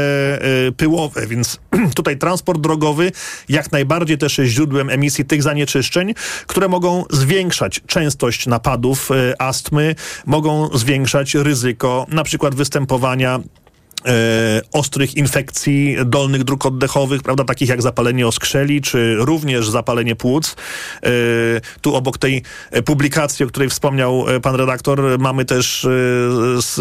[0.77, 1.61] pyłowe, więc
[1.95, 3.13] tutaj transport drogowy
[3.49, 6.15] jak najbardziej też jest źródłem emisji tych zanieczyszczeń,
[6.47, 9.95] które mogą zwiększać częstość napadów e, astmy,
[10.27, 13.41] mogą zwiększać ryzyko na przykład występowania
[14.73, 20.57] ostrych infekcji dolnych dróg oddechowych, prawda, takich jak zapalenie oskrzeli, czy również zapalenie płuc.
[21.03, 21.11] E,
[21.81, 25.89] tu obok tej e, publikacji, o której wspomniał e, pan redaktor, mamy też e,
[26.63, 26.79] z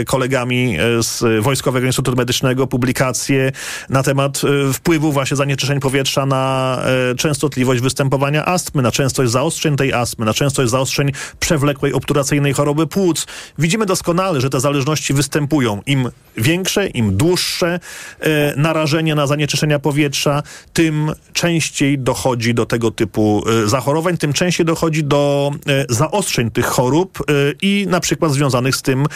[0.00, 3.52] e, kolegami e, z Wojskowego Instytutu Medycznego publikację
[3.88, 9.76] na temat e, wpływu właśnie zanieczyszczeń powietrza na e, częstotliwość występowania astmy, na częstość zaostrzeń
[9.76, 13.26] tej astmy, na częstość zaostrzeń przewlekłej obturacyjnej choroby płuc.
[13.58, 15.82] Widzimy doskonale, że te zależności występują.
[15.86, 16.10] Im
[16.48, 17.80] większe, im dłuższe
[18.20, 24.66] e, narażenie na zanieczyszczenia powietrza, tym częściej dochodzi do tego typu e, zachorowań, tym częściej
[24.66, 27.18] dochodzi do e, zaostrzeń tych chorób
[27.62, 29.06] i na przykład związanych z tym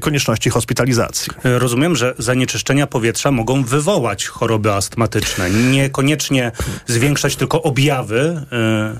[0.00, 1.32] konieczności hospitalizacji.
[1.44, 5.50] Rozumiem, że zanieczyszczenia powietrza mogą wywołać choroby astmatyczne.
[5.50, 6.52] Niekoniecznie
[6.86, 8.46] zwiększać tylko objawy,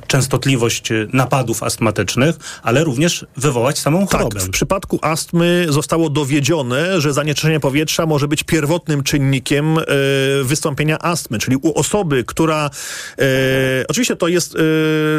[0.06, 4.38] częstotliwość napadów astmatycznych, ale również wywołać samą chorobę.
[4.38, 9.84] Tak, w przypadku astmy zostało dowiedzione, że zanieczyszczenie powietrza może być pierwotnym czynnikiem e,
[10.42, 12.70] wystąpienia astmy, czyli u osoby, która
[13.18, 13.24] e,
[13.88, 14.56] oczywiście to jest,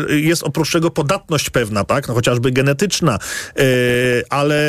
[0.10, 3.20] e, jest oprócz tego podatność pewna, tak, no, chociażby genetyczna,
[4.30, 4.62] ale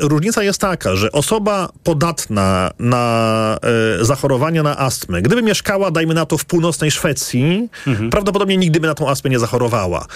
[0.00, 3.58] różnica jest taka, że osoba podatna na
[4.00, 7.68] zachorowania na astmę, gdyby mieszkała, dajmy na to, w północnej Szwecji,
[8.10, 10.06] prawdopodobnie nigdy by na tą astmę nie zachorowała.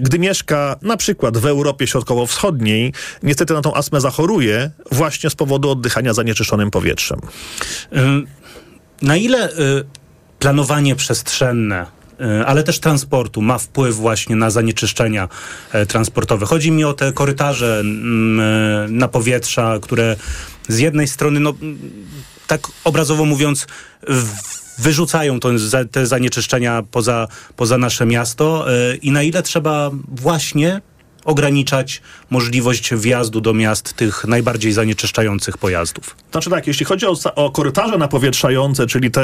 [0.00, 5.70] Gdy mieszka na przykład w Europie Środkowo-Wschodniej, niestety na tą astmę zachoruje właśnie z powodu
[5.70, 7.20] oddychania zanieczyszczonym powietrzem.
[7.96, 8.26] Ym,
[9.02, 9.84] Na ile y,
[10.38, 11.86] planowanie przestrzenne,
[12.20, 15.28] y, ale też transportu ma wpływ właśnie na zanieczyszczenia
[15.72, 16.46] e, transportowe?
[16.46, 17.82] Chodzi mi o te korytarze
[18.88, 20.16] na powietrza, które
[20.68, 21.54] z jednej strony, no,
[22.46, 23.66] tak obrazowo mówiąc,
[24.78, 25.48] wyrzucają to,
[25.90, 28.66] te zanieczyszczenia poza, poza nasze miasto
[29.02, 30.80] i na ile trzeba właśnie
[31.24, 36.16] ograniczać możliwość wjazdu do miast tych najbardziej zanieczyszczających pojazdów.
[36.30, 39.22] Znaczy tak, jeśli chodzi o, o korytarze napowietrzające, czyli te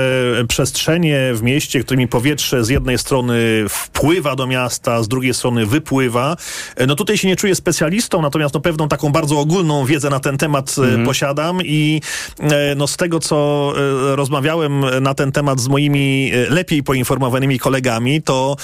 [0.49, 6.37] przestrzenie w mieście, którymi powietrze z jednej strony wpływa do miasta, z drugiej strony wypływa,
[6.77, 10.21] e, no tutaj się nie czuję specjalistą, natomiast no pewną taką bardzo ogólną wiedzę na
[10.21, 12.01] ten temat e, posiadam i
[12.41, 13.39] e, no z tego, co
[14.15, 18.57] rozmawiałem na ten temat z moimi lepiej poinformowanymi kolegami, to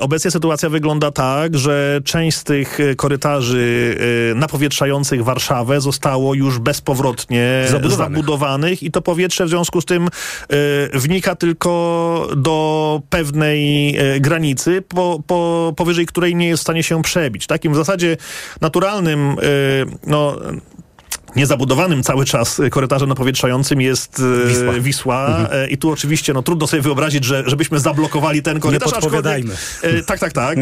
[0.00, 7.64] obecnie sytuacja wygląda tak, że część z tych korytarzy e, napowietrzających Warszawę zostało już bezpowrotnie
[7.70, 8.16] Zabudowanych.
[8.16, 14.82] zabudowanych i to powietrze w związku z tym e, wnika tylko do pewnej e, granicy,
[14.82, 17.46] po, po, powyżej której nie jest w stanie się przebić.
[17.46, 18.16] Takim w zasadzie
[18.60, 19.34] naturalnym, e,
[20.06, 20.36] no
[21.36, 24.72] niezabudowanym cały czas korytarzem napowietrzającym jest e, Wisła.
[24.80, 28.88] Wisła, E, i tu oczywiście no, trudno sobie wyobrazić, że, żebyśmy zablokowali ten korytarz.
[28.88, 29.54] aczkolwiek- podpowiadajmy.
[29.82, 30.58] E, tak, tak, tak.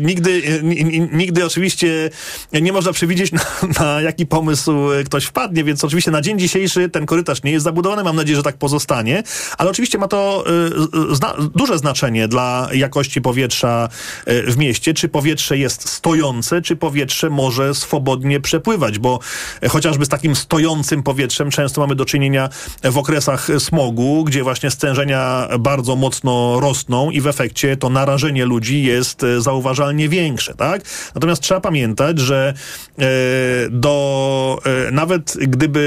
[0.00, 2.10] Nigdy, ni- ni- nigdy oczywiście
[2.52, 3.40] nie można przewidzieć, na,
[3.80, 4.72] na jaki pomysł
[5.06, 8.04] ktoś wpadnie, więc oczywiście na dzień dzisiejszy ten korytarz nie jest zabudowany.
[8.04, 9.22] Mam nadzieję, że tak pozostanie,
[9.58, 10.44] ale oczywiście ma to
[11.12, 13.88] zna, duże znaczenie dla jakości powietrza
[14.26, 14.94] w mieście.
[14.94, 19.18] Czy powietrze jest stojące, czy powietrze może swobodnie przepływać, bo
[19.70, 22.48] chociażby z takim stojącym powietrzem często mamy do czynienia
[22.84, 28.82] w okresach smogu, gdzie właśnie stężenia bardzo mocno rosną i w efekcie to narażenie ludzi
[28.82, 30.82] jest e, zauważalnie większe, tak?
[31.14, 32.54] Natomiast trzeba pamiętać, że
[32.98, 33.04] e,
[33.70, 35.80] do e, nawet gdyby,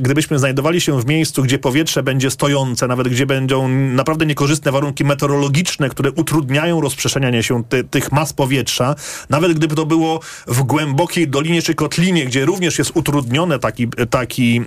[0.00, 5.04] gdybyśmy znajdowali się w miejscu, gdzie powietrze będzie stojące, nawet gdzie będą naprawdę niekorzystne warunki
[5.04, 8.94] meteorologiczne, które utrudniają rozprzestrzenianie się ty, tych mas powietrza,
[9.30, 14.60] nawet gdyby to było w głębokiej dolinie czy kotlinie, gdzie również jest utrudnione taki, taki,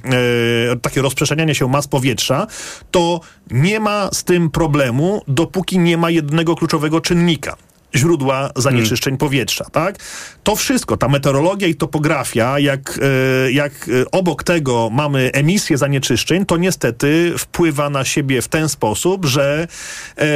[0.72, 2.48] e, takie rozprzestrzenianie się mas powietrza,
[2.92, 3.20] to
[3.52, 7.56] nie ma z tym problemu, dopóki nie ma jednego kluczowego czynnika
[7.96, 9.96] źródła zanieczyszczeń powietrza, tak?
[10.44, 16.46] To wszystko, ta meteorologia i topografia, jak, e, jak e, obok tego mamy emisję zanieczyszczeń,
[16.46, 19.68] to niestety wpływa na siebie w ten sposób, że
[20.18, 20.28] e, e,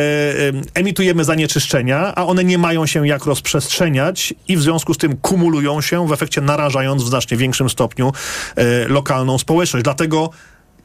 [0.74, 5.82] emitujemy zanieczyszczenia, a one nie mają się jak rozprzestrzeniać i w związku z tym kumulują
[5.82, 8.13] się, w efekcie narażając w znacznie większym stopniu
[8.56, 9.84] e, lokalną społeczność.
[9.84, 10.30] Dlatego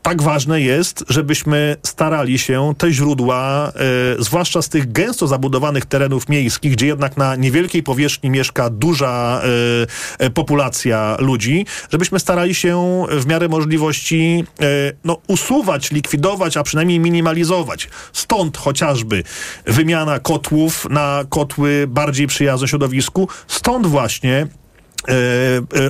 [0.05, 3.73] tak ważne jest, żebyśmy starali się te źródła,
[4.19, 9.43] e, zwłaszcza z tych gęsto zabudowanych terenów miejskich, gdzie jednak na niewielkiej powierzchni mieszka duża
[10.19, 14.65] e, populacja ludzi, żebyśmy starali się w miarę możliwości e,
[15.05, 17.89] no, usuwać, likwidować, a przynajmniej minimalizować.
[18.13, 19.23] Stąd chociażby
[19.67, 24.47] wymiana kotłów na kotły bardziej przyjazne środowisku, stąd właśnie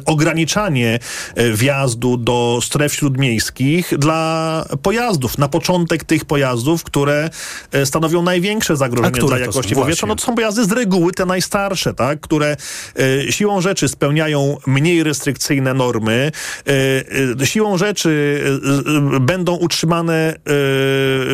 [0.07, 0.98] ograniczanie
[1.35, 5.38] e, wjazdu do stref śródmiejskich dla pojazdów.
[5.38, 7.31] Na początek tych pojazdów, które
[7.72, 10.07] e, stanowią największe zagrożenie dla jakości powietrza.
[10.07, 12.20] No to są pojazdy z reguły te najstarsze, tak?
[12.20, 12.57] które
[12.96, 16.33] e, siłą rzeczy spełniają mniej restrykcyjne normy.
[16.66, 18.42] E, e, siłą rzeczy
[18.87, 20.35] e, e, będą utrzymane e,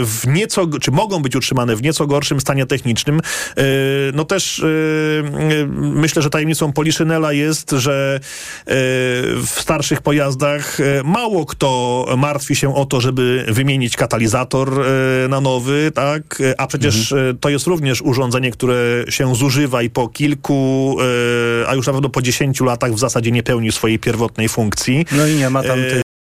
[0.04, 3.20] w nieco, czy mogą być utrzymane w nieco gorszym stanie technicznym.
[3.56, 3.62] E,
[4.14, 8.20] no też e, e, myślę, że tajemnicą Poliszynela jest, że e,
[9.36, 15.40] w starszych pojazdach e, mało kto martwi się o to, żeby wymienić katalizator e, na
[15.40, 16.42] nowy, tak?
[16.58, 20.96] A przecież e, to jest również urządzenie, które się zużywa i po kilku,
[21.66, 25.06] a już na pewno po dziesięciu latach w zasadzie nie pełni swojej pierwotnej funkcji.
[25.12, 25.78] No i nie ma tam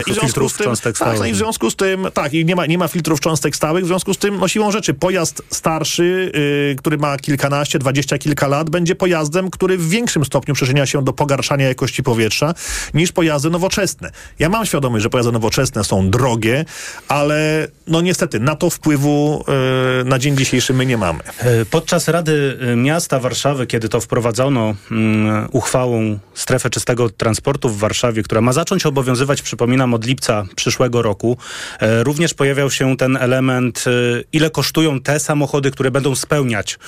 [0.08, 2.46] I w związku filtrów z tym, tak, no i w związku z tym, tak, i
[2.46, 5.42] nie ma, nie ma filtrów cząstek stałych, w związku z tym, no siłą rzeczy, pojazd
[5.50, 6.32] starszy,
[6.70, 11.04] yy, który ma kilkanaście, dwadzieścia kilka lat, będzie pojazdem, który w większym stopniu przyczynia się
[11.04, 12.54] do pogarszania jakości powietrza
[12.94, 14.12] niż pojazdy nowoczesne.
[14.40, 16.66] Ja mam świadomość, że pojazdy nowoczesne są drogie,
[17.08, 21.20] ale no niestety na to wpływu yy, na dzień dzisiejszy my nie mamy.
[21.40, 27.78] E, Podczas Rady e, Miasta Warszawy, kiedy to wprowadzono mm, uchwałą strefę czystego transportu w
[27.78, 31.38] Warszawie, która ma zacząć obowiązywać, przypominam, od lipca przyszłego roku,
[31.80, 33.91] e, również pojawiał się ten element, e,
[34.34, 36.80] ile kosztują te samochody, które będą spełniać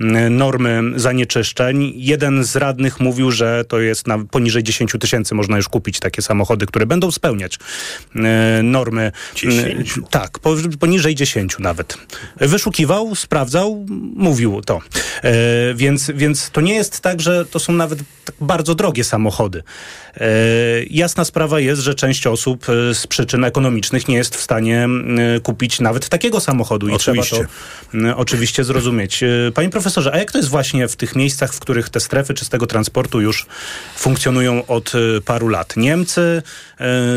[0.00, 1.92] mm, normy zanieczyszczeń.
[1.96, 6.22] Jeden z radnych mówił, że to jest na poniżej 10 tysięcy można już kupić takie
[6.22, 7.58] samochody, które będą spełniać
[8.16, 9.12] e, normy.
[9.34, 9.94] 10?
[10.10, 11.98] Tak, po, poniżej 10 nawet.
[12.36, 14.80] Wyszukiwał, sprawdzał, mówił to.
[15.22, 19.62] E, więc, więc to nie jest tak, że to są nawet tak bardzo drogie samochody.
[20.16, 20.28] E,
[20.90, 24.88] jasna sprawa jest, że część osób e, z przyczyn ekonomicznych nie jest w stanie
[25.36, 27.36] e, kupić nawet takiego samochodu i Oczywiście.
[27.36, 29.22] trzeba to oczywiście zrozumieć.
[29.22, 32.34] E, Panie profesorze, a jak to jest właśnie w tych miejscach, w których te strefy
[32.34, 33.46] czystego transportu już
[33.96, 34.92] funkcjonują od
[35.24, 35.76] paru lat?
[35.76, 36.42] Niemcy,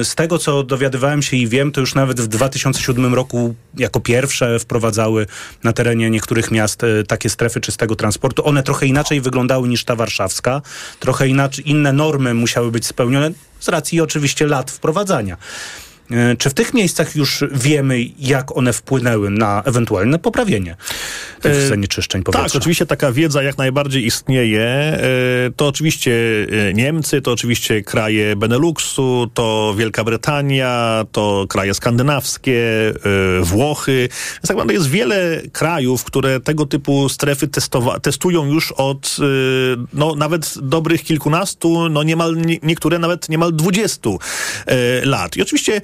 [0.03, 4.59] z tego co dowiadywałem się i wiem, to już nawet w 2007 roku jako pierwsze
[4.59, 5.27] wprowadzały
[5.63, 8.47] na terenie niektórych miast takie strefy czystego transportu.
[8.47, 10.61] One trochę inaczej wyglądały niż ta warszawska,
[10.99, 15.37] trochę inaczej, inne normy musiały być spełnione z racji oczywiście lat wprowadzania.
[16.13, 20.75] E, Czy w tych miejscach już wiemy, jak one wpłynęły na ewentualne poprawienie
[21.41, 22.47] tych E, zanieczyszczeń powietrza?
[22.49, 24.61] Tak, oczywiście taka wiedza jak najbardziej istnieje.
[24.63, 24.99] E,
[25.55, 26.11] To oczywiście
[26.73, 32.61] Niemcy, to oczywiście kraje Beneluxu, to Wielka Brytania, to kraje skandynawskie,
[33.41, 33.91] Włochy.
[34.01, 39.17] Więc tak naprawdę jest wiele krajów, które tego typu strefy testowa- testują już od
[39.93, 44.19] no, nawet dobrych kilkunastu, no niemal, nie, niektóre nawet niemal dwudziestu
[45.03, 45.37] lat.
[45.37, 45.81] I oczywiście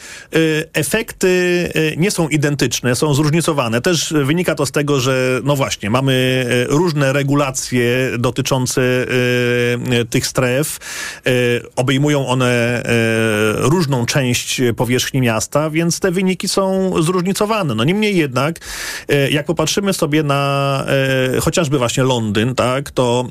[0.73, 1.27] efekty
[1.73, 3.81] e, nie są identyczne, są zróżnicowane.
[3.81, 8.81] Też wynika to z tego, że no właśnie, mamy e, różne regulacje dotyczące
[10.09, 10.79] tych stref.
[11.75, 12.83] Obejmują one
[13.55, 17.75] różną część powierzchni miasta, więc te wyniki są zróżnicowane.
[17.75, 18.59] No niemniej jednak,
[19.31, 20.85] jak popatrzymy sobie na
[21.41, 23.27] chociażby właśnie Londyn, tak, to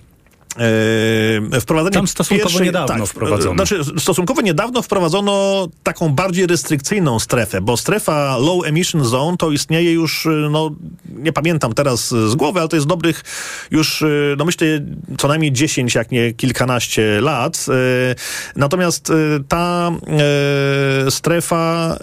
[1.52, 3.54] e, wprowadzenie Tam stosunkowo pierwszej, niedawno tak, wprowadzono.
[3.54, 9.92] Znaczy, stosunkowo niedawno wprowadzono taką bardziej restrykcyjną strefę, bo strefa low emission zone to istnieje
[9.92, 10.70] już, y, no
[11.08, 13.22] nie pamiętam teraz z głowy, ale to jest dobrych
[13.70, 14.66] już, y, no myślę,
[15.18, 17.66] co najmniej 10, jak nie kilkanaście lat.
[17.68, 18.14] Y,
[18.56, 19.12] Natomiast
[19.48, 19.92] ta
[21.10, 21.96] strefa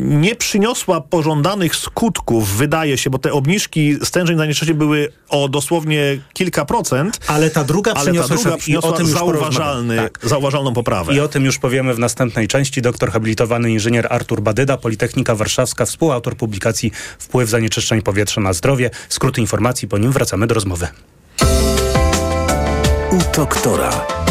[0.00, 6.64] nie przyniosła pożądanych skutków, wydaje się, bo te obniżki stężeń zanieczyszczeń były o dosłownie kilka
[6.64, 7.03] procent.
[7.26, 10.10] Ale ta druga ale ta przyniosła, druga i o przyniosła tym już zauważalny, porozmawiamy.
[10.10, 10.30] Tak.
[10.30, 11.14] zauważalną poprawę.
[11.14, 12.82] I o tym już powiemy w następnej części.
[12.82, 18.90] Doktor habilitowany inżynier Artur Badyda, Politechnika Warszawska, współautor publikacji Wpływ zanieczyszczeń powietrza na zdrowie.
[19.08, 20.88] Skrót informacji, po nim wracamy do rozmowy.
[23.10, 24.23] U doktora.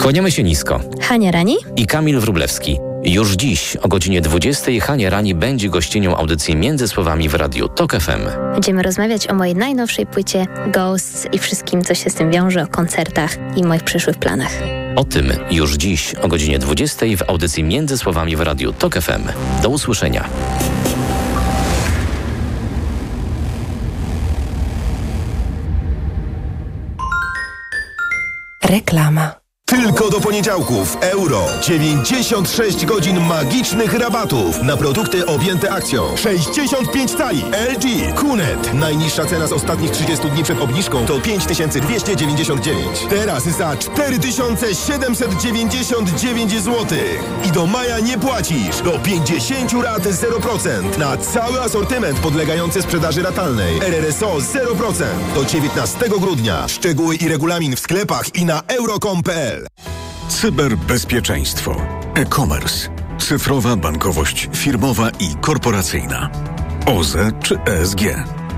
[0.00, 0.80] Kłaniamy się nisko.
[1.00, 1.56] Hania Rani?
[1.76, 2.78] I Kamil Wrublewski.
[3.04, 7.92] Już dziś o godzinie 20 Hania Rani będzie gościnią audycji Między Słowami w Radiu TOK
[7.92, 8.52] FM.
[8.52, 12.66] Będziemy rozmawiać o mojej najnowszej płycie Ghosts i wszystkim, co się z tym wiąże, o
[12.66, 14.52] koncertach i moich przyszłych planach.
[14.96, 19.22] O tym już dziś o godzinie 20 w audycji Między Słowami w Radiu TOK FM.
[19.62, 20.28] Do usłyszenia.
[28.72, 29.41] Reklama.
[29.72, 36.16] Tylko do poniedziałków euro 96 godzin magicznych rabatów na produkty objęte akcją.
[36.16, 37.42] 65 cali
[37.74, 38.74] LG Kunet.
[38.74, 43.06] Najniższa cena z ostatnich 30 dni przed obniżką to 5299.
[43.10, 46.98] Teraz za 4799 zł.
[47.48, 48.82] I do maja nie płacisz.
[48.84, 53.78] Do 50 rat 0% na cały asortyment podlegający sprzedaży ratalnej.
[53.78, 55.04] RRSO 0%
[55.34, 56.68] do 19 grudnia.
[56.68, 59.61] Szczegóły i regulamin w sklepach i na euro.com.pl.
[60.28, 61.76] Cyberbezpieczeństwo,
[62.14, 66.30] e-commerce, cyfrowa bankowość firmowa i korporacyjna,
[66.86, 68.00] OZE czy ESG.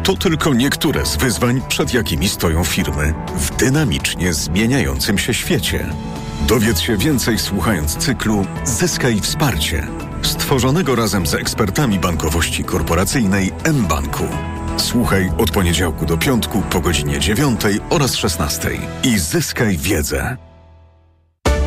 [0.05, 5.87] To tylko niektóre z wyzwań, przed jakimi stoją firmy w dynamicznie zmieniającym się świecie.
[6.49, 9.87] Dowiedz się więcej słuchając cyklu Zyskaj wsparcie,
[10.23, 14.25] stworzonego razem z ekspertami bankowości korporacyjnej mBanku.
[14.77, 18.71] Słuchaj od poniedziałku do piątku po godzinie 9 oraz 16
[19.05, 20.37] i zyskaj wiedzę.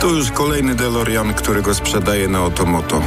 [0.00, 3.02] To już kolejny DeLorean, który go sprzedaje na Otomoto.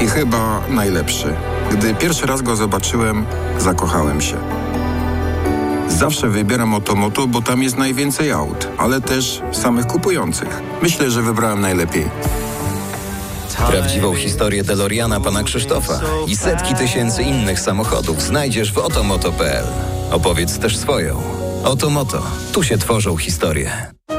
[0.00, 1.34] I chyba najlepszy.
[1.72, 3.26] Gdy pierwszy raz go zobaczyłem,
[3.58, 4.36] zakochałem się.
[5.88, 10.62] Zawsze wybieram Otomoto, bo tam jest najwięcej aut, ale też samych kupujących.
[10.82, 12.08] Myślę, że wybrałem najlepiej.
[13.70, 19.64] Prawdziwą historię DeLoreana pana Krzysztofa i setki tysięcy innych samochodów znajdziesz w otomoto.pl.
[20.10, 21.41] Opowiedz też swoją.
[21.64, 22.22] Otomoto.
[22.52, 23.70] Tu się tworzą historie.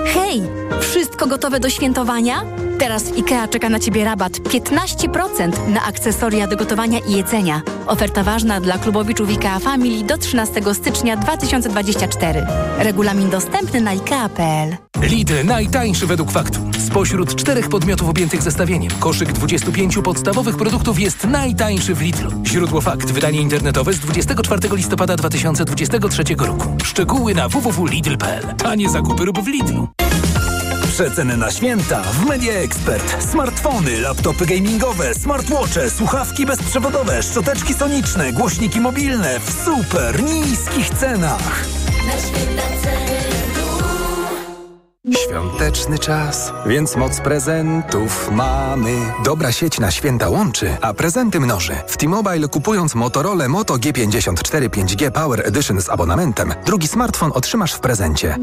[0.06, 0.42] Hej!
[0.82, 2.46] Wszystko gotowe do świętowania?
[2.80, 7.62] Teraz w IKEA czeka na Ciebie rabat 15% na akcesoria do gotowania i jedzenia.
[7.88, 12.46] Oferta ważna dla klubowiczów IKEA Family do 13 stycznia 2024.
[12.80, 14.78] Regulamin dostępny na IKEA.pl.
[15.02, 16.60] Lidl najtańszy według faktu.
[16.94, 22.32] Spośród czterech podmiotów objętych zestawieniem, koszyk 25 podstawowych produktów jest najtańszy w Lidlu.
[22.46, 26.78] Źródło fakt, wydanie internetowe z 24 listopada 2023 roku.
[26.84, 28.56] Szczegóły na www.lidl.pl.
[28.56, 29.88] Tanie zakupy rób w Lidlu.
[30.88, 33.24] Przeceny na święta w Media Expert.
[33.32, 41.66] Smartfony, laptopy gamingowe, smartwatche, słuchawki bezprzewodowe, szczoteczki soniczne, głośniki mobilne w super niskich cenach.
[45.12, 48.96] Świąteczny czas, więc moc prezentów mamy.
[49.26, 51.76] Dobra sieć na święta łączy, a prezenty mnoży.
[51.88, 57.80] W T-Mobile kupując Motorola Moto G54 5G Power Edition z abonamentem, drugi smartfon otrzymasz w
[57.80, 58.38] prezencie.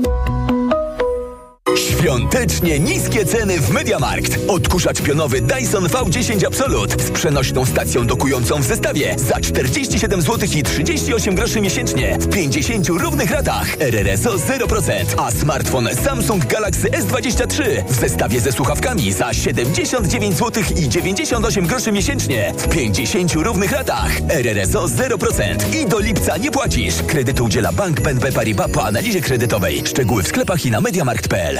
[1.77, 4.39] Świątecznie niskie ceny w Mediamarkt.
[4.49, 10.63] Odkurzacz pionowy Dyson V10 Absolute z przenośną stacją dokującą w zestawie za 47 zł i
[10.63, 13.81] 38 groszy miesięcznie w 50 równych ratach.
[13.81, 20.89] RRSO 0%, a smartfon Samsung Galaxy S23 w zestawie ze słuchawkami za 79 zł i
[20.89, 24.11] 98 groszy miesięcznie w 50 równych ratach.
[24.29, 26.95] RRSO 0% i do lipca nie płacisz.
[27.07, 29.83] Kredytu udziela Bank BNP Paribas po analizie kredytowej.
[29.87, 31.60] Szczegóły w sklepach i na mediamarkt.pl.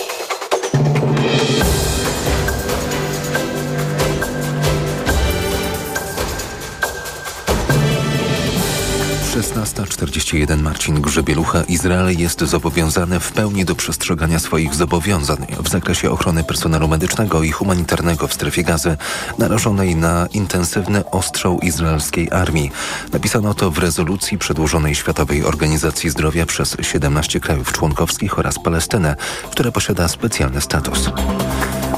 [9.41, 11.63] 16.41 Marcin Grzebielucha.
[11.63, 17.51] Izrael jest zobowiązany w pełni do przestrzegania swoich zobowiązań w zakresie ochrony personelu medycznego i
[17.51, 18.97] humanitarnego w strefie gazy,
[19.37, 22.71] narażonej na intensywny ostrzał izraelskiej armii.
[23.13, 29.15] Napisano to w rezolucji przedłożonej Światowej Organizacji Zdrowia przez 17 krajów członkowskich oraz Palestynę,
[29.51, 31.09] która posiada specjalny status.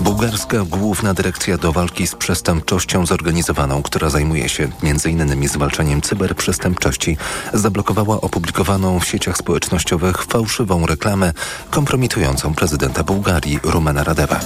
[0.02, 5.48] Bułgarska Główna Dyrekcja do Walki z Przestępczością Zorganizowaną, która zajmuje się m.in.
[5.48, 7.18] zwalczaniem cyberprzestępczości,
[7.54, 11.34] zablokowała opublikowaną w sieciach społecznościowych fałszywą reklamę
[11.70, 14.39] kompromitującą prezydenta Bułgarii Rumena Radewa.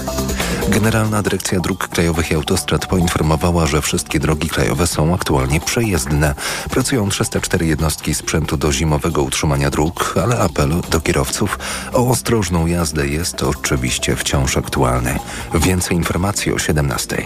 [0.68, 6.34] Generalna Dyrekcja Dróg Krajowych i Autostrad poinformowała, że wszystkie drogi krajowe są aktualnie przejezdne.
[6.70, 11.58] Pracują 304 jednostki sprzętu do zimowego utrzymania dróg, ale apel do kierowców
[11.92, 15.18] o ostrożną jazdę jest oczywiście wciąż aktualny.
[15.54, 17.16] Więcej informacji o 17.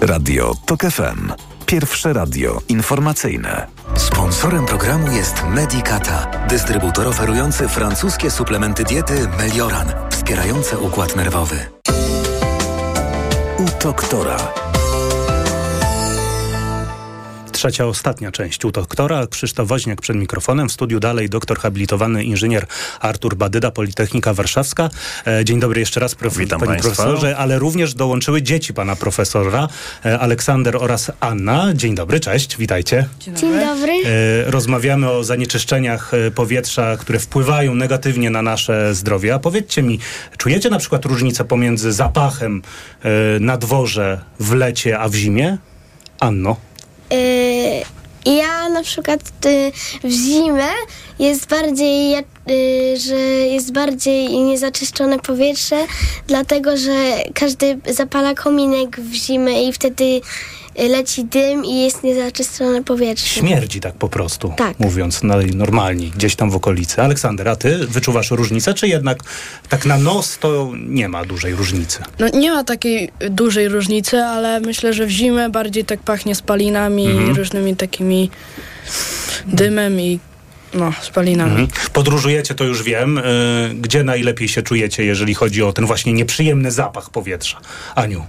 [0.00, 1.32] Radio TOK FM.
[1.66, 3.66] Pierwsze radio informacyjne.
[3.96, 11.56] Sponsorem programu jest Medicata, dystrybutor oferujący francuskie suplementy diety Melioran, wspierające układ nerwowy.
[13.58, 14.36] U doktora.
[17.54, 19.26] Trzecia, ostatnia część u doktora.
[19.26, 20.68] Krzysztof Woźniak przed mikrofonem.
[20.68, 22.66] W studiu dalej doktor habilitowany inżynier
[23.00, 24.90] Artur Badyda, Politechnika Warszawska.
[25.26, 26.36] E, dzień dobry jeszcze raz, prof.
[26.36, 26.94] Witam panie państwa.
[26.94, 29.68] profesorze, ale również dołączyły dzieci pana profesora,
[30.04, 31.74] e, Aleksander oraz Anna.
[31.74, 33.08] Dzień dobry, cześć, witajcie.
[33.20, 33.92] Dzień dobry.
[33.92, 39.34] E, Rozmawiamy o zanieczyszczeniach powietrza, które wpływają negatywnie na nasze zdrowie.
[39.34, 39.98] A powiedzcie mi,
[40.38, 42.62] czujecie na przykład różnicę pomiędzy zapachem
[43.40, 45.58] na dworze w lecie, a w zimie?
[46.20, 46.56] Anno.
[47.12, 47.84] Y,
[48.26, 49.72] Ja na przykład y,
[50.04, 50.68] w zimę
[51.18, 52.24] jest bardziej, y,
[52.96, 53.14] że
[53.54, 55.86] jest bardziej niezaczyszczone powietrze,
[56.26, 60.20] dlatego że każdy zapala kominek w zimę i wtedy
[60.78, 63.26] leci dym i jest niezaczyszczone powietrze.
[63.40, 64.80] Śmierdzi tak po prostu, Tak.
[64.80, 65.20] mówiąc
[65.54, 67.02] normalnie, gdzieś tam w okolicy.
[67.02, 69.18] Aleksander, a ty wyczuwasz różnicę, czy jednak
[69.68, 71.98] tak na nos to nie ma dużej różnicy?
[72.18, 77.06] No nie ma takiej dużej różnicy, ale myślę, że w zimę bardziej tak pachnie spalinami
[77.06, 77.30] Mhm.
[77.30, 78.30] i różnymi takimi
[79.46, 80.18] dymem i
[80.74, 81.50] no, spalinami.
[81.50, 81.68] Mhm.
[81.92, 83.18] Podróżujecie, to już wiem.
[83.18, 83.22] Y,
[83.74, 87.60] gdzie najlepiej się czujecie, jeżeli chodzi o ten właśnie nieprzyjemny zapach powietrza?
[87.94, 88.24] Aniu.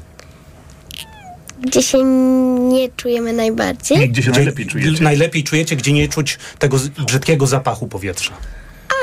[1.65, 2.03] Gdzie się
[2.69, 4.09] nie czujemy najbardziej.
[4.09, 5.03] Gdzie się najlepiej czujecie?
[5.03, 8.33] Najlepiej czujecie, gdzie nie czuć tego brzydkiego zapachu powietrza.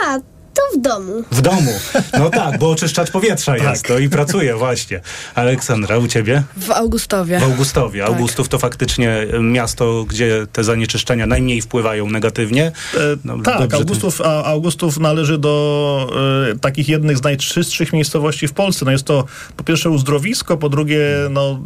[0.05, 0.19] A,
[0.55, 1.25] to w domu.
[1.31, 1.73] W domu.
[2.19, 5.01] No tak, bo oczyszczacz powietrza jest to i pracuje właśnie.
[5.35, 6.43] Aleksandra, u ciebie?
[6.57, 7.41] W Augustowie.
[7.41, 8.01] W Augustowie.
[8.01, 8.09] Tak.
[8.09, 12.73] Augustów to faktycznie miasto, gdzie te zanieczyszczenia najmniej wpływają negatywnie.
[13.25, 16.09] No, Tak, dobrze, Augustów, a Augustów należy do
[16.53, 18.85] e, takich jednych z najczystszych miejscowości w Polsce.
[18.85, 19.25] No jest to
[19.57, 21.01] po pierwsze uzdrowisko, po drugie
[21.31, 21.61] no,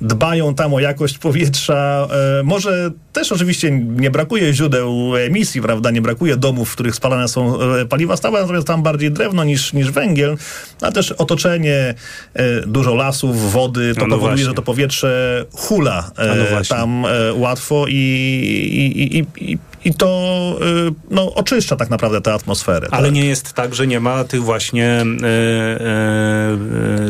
[0.00, 2.08] e, dbają tam o jakość powietrza.
[2.40, 5.90] E, może też oczywiście nie brakuje źródeł emisji, prawda?
[5.90, 9.72] Nie brakuje domów, w których spalane są e, paliwa stałe, natomiast tam bardziej drewno niż,
[9.72, 10.36] niż węgiel,
[10.82, 11.94] a też otoczenie,
[12.34, 14.44] e, dużo lasów, wody, to No, no powoduje, właśnie.
[14.44, 20.08] że to powietrze hula e, no tam e, łatwo i, i, i, i, i to
[20.60, 20.64] e,
[21.10, 22.88] no, oczyszcza tak naprawdę tę atmosferę.
[22.90, 23.14] Ale tak?
[23.14, 25.04] nie jest tak, że nie ma tych właśnie e,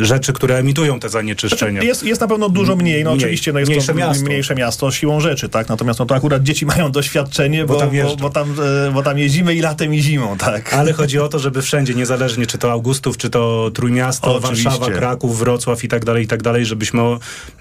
[0.01, 1.73] e, rzeczy, które emitują te zanieczyszczenia.
[1.73, 3.25] Znaczy, Jest, jest na pewno dużo mniej, no Mniej.
[3.25, 4.25] oczywiście no jest Mniejsze to miasto.
[4.25, 5.69] mniejsze miasto siłą rzeczy, tak?
[5.69, 8.57] Natomiast no to akurat dzieci mają doświadczenie, Bo bo, tam bo, bo, tam,
[8.89, 10.75] e, bo tam jeździmy i latem i zimą, tak?
[10.75, 14.71] Ale chodzi o to, żeby wszędzie, niezależnie czy to Augustów, czy to Trójmiasto, Oczywiście.
[14.71, 17.03] Warszawa, Kraków, Wrocław i tak dalej, i tak dalej, żebyśmy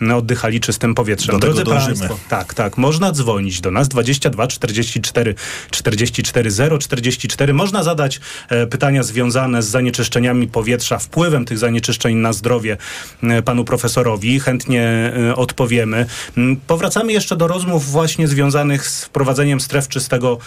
[0.01, 1.39] no, oddychali czystym powietrzem.
[1.39, 1.63] Do Drodzy.
[1.63, 5.35] Państwo, tak, tak, można dzwonić do nas 22 44
[5.71, 7.53] 44 0 44.
[7.53, 12.77] Można zadać e, pytania związane z zanieczyszczeniami powietrza, wpływem tych zanieczyszczeń na zdrowie
[13.23, 14.39] e, panu profesorowi.
[14.39, 14.83] Chętnie
[15.29, 16.05] e, odpowiemy.
[16.37, 20.37] Mm, Powracamy jeszcze do rozmów właśnie związanych z wprowadzeniem stref czystego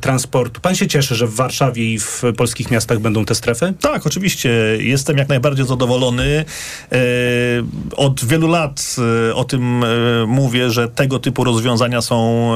[0.00, 0.60] transportu.
[0.60, 3.74] Pan się cieszy, że w Warszawie i w polskich miastach będą te strefy?
[3.80, 4.50] Tak, oczywiście.
[4.78, 6.44] Jestem jak najbardziej zadowolony.
[7.96, 8.96] Od wielu lat
[9.34, 9.84] o tym
[10.26, 12.50] mówię, że tego typu rozwiązania są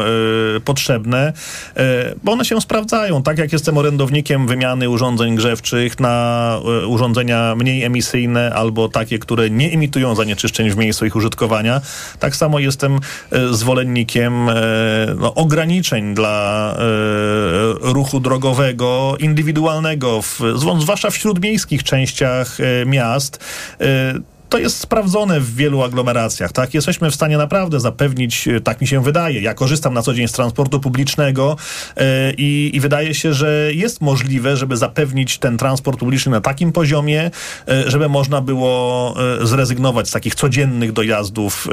[0.64, 3.22] potrzebne, e, bo one się sprawdzają.
[3.22, 9.50] Tak jak jestem orędownikiem wymiany urządzeń grzewczych na e, urządzenia mniej emisyjne albo takie, które
[9.50, 11.80] nie emitują zanieczyszczeń w miejscu ich użytkowania,
[12.18, 13.00] tak samo jestem
[13.30, 14.46] e, zwolennikiem
[15.20, 16.76] no, ograniczeń dla
[17.80, 23.44] ruchu drogowego, indywidualnego, w, zw- zwłaszcza w śródmiejskich częściach miast.
[24.48, 26.74] To jest sprawdzone w wielu aglomeracjach, tak?
[26.74, 29.40] Jesteśmy w stanie naprawdę zapewnić, e, tak mi się wydaje.
[29.40, 31.56] Ja korzystam na co dzień z transportu publicznego
[31.96, 36.72] e, i, i wydaje się, że jest możliwe, żeby zapewnić ten transport publiczny na takim
[36.72, 37.30] poziomie,
[37.68, 41.68] e, żeby można było e, zrezygnować z takich codziennych dojazdów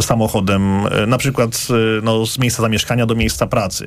[0.00, 1.68] samochodem, na przykład
[2.02, 3.86] no, z miejsca zamieszkania do miejsca pracy.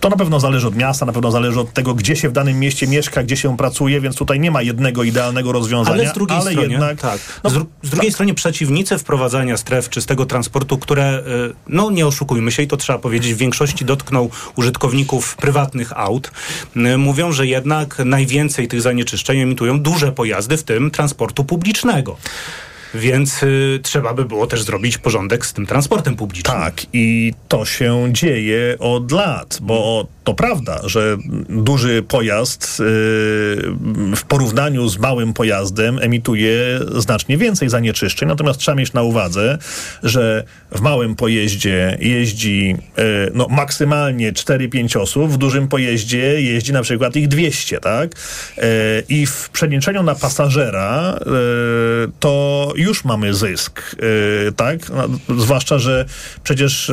[0.00, 2.58] To na pewno zależy od miasta, na pewno zależy od tego, gdzie się w danym
[2.58, 6.38] mieście mieszka, gdzie się pracuje, więc tutaj nie ma jednego idealnego rozwiązania, Ale z drugiej
[6.38, 7.20] ale stronie, jednak tak.
[7.44, 11.18] Z, dru- z drugiej strony przeciwnicy wprowadzania stref czystego transportu, które,
[11.50, 16.30] y, no nie oszukujmy się i to trzeba powiedzieć, w większości dotkną użytkowników prywatnych aut,
[16.76, 22.16] y, mówią, że jednak najwięcej tych zanieczyszczeń emitują duże pojazdy, w tym transportu publicznego.
[22.94, 26.56] Więc y, trzeba by było też zrobić porządek z tym transportem publicznym.
[26.56, 31.16] Tak, i to się dzieje od lat, bo to prawda, że
[31.48, 32.86] duży pojazd yy,
[34.16, 39.58] w porównaniu z małym pojazdem emituje znacznie więcej zanieczyszczeń, natomiast trzeba mieć na uwadze,
[40.02, 43.04] że w małym pojeździe jeździ yy,
[43.34, 48.14] no, maksymalnie 4-5 osób, w dużym pojeździe jeździ na przykład ich 200, tak?
[48.56, 48.64] Yy,
[49.08, 53.96] I w przeliczeniu na pasażera yy, to już mamy zysk,
[54.46, 54.78] yy, tak?
[54.90, 56.04] No, zwłaszcza, że
[56.42, 56.92] przecież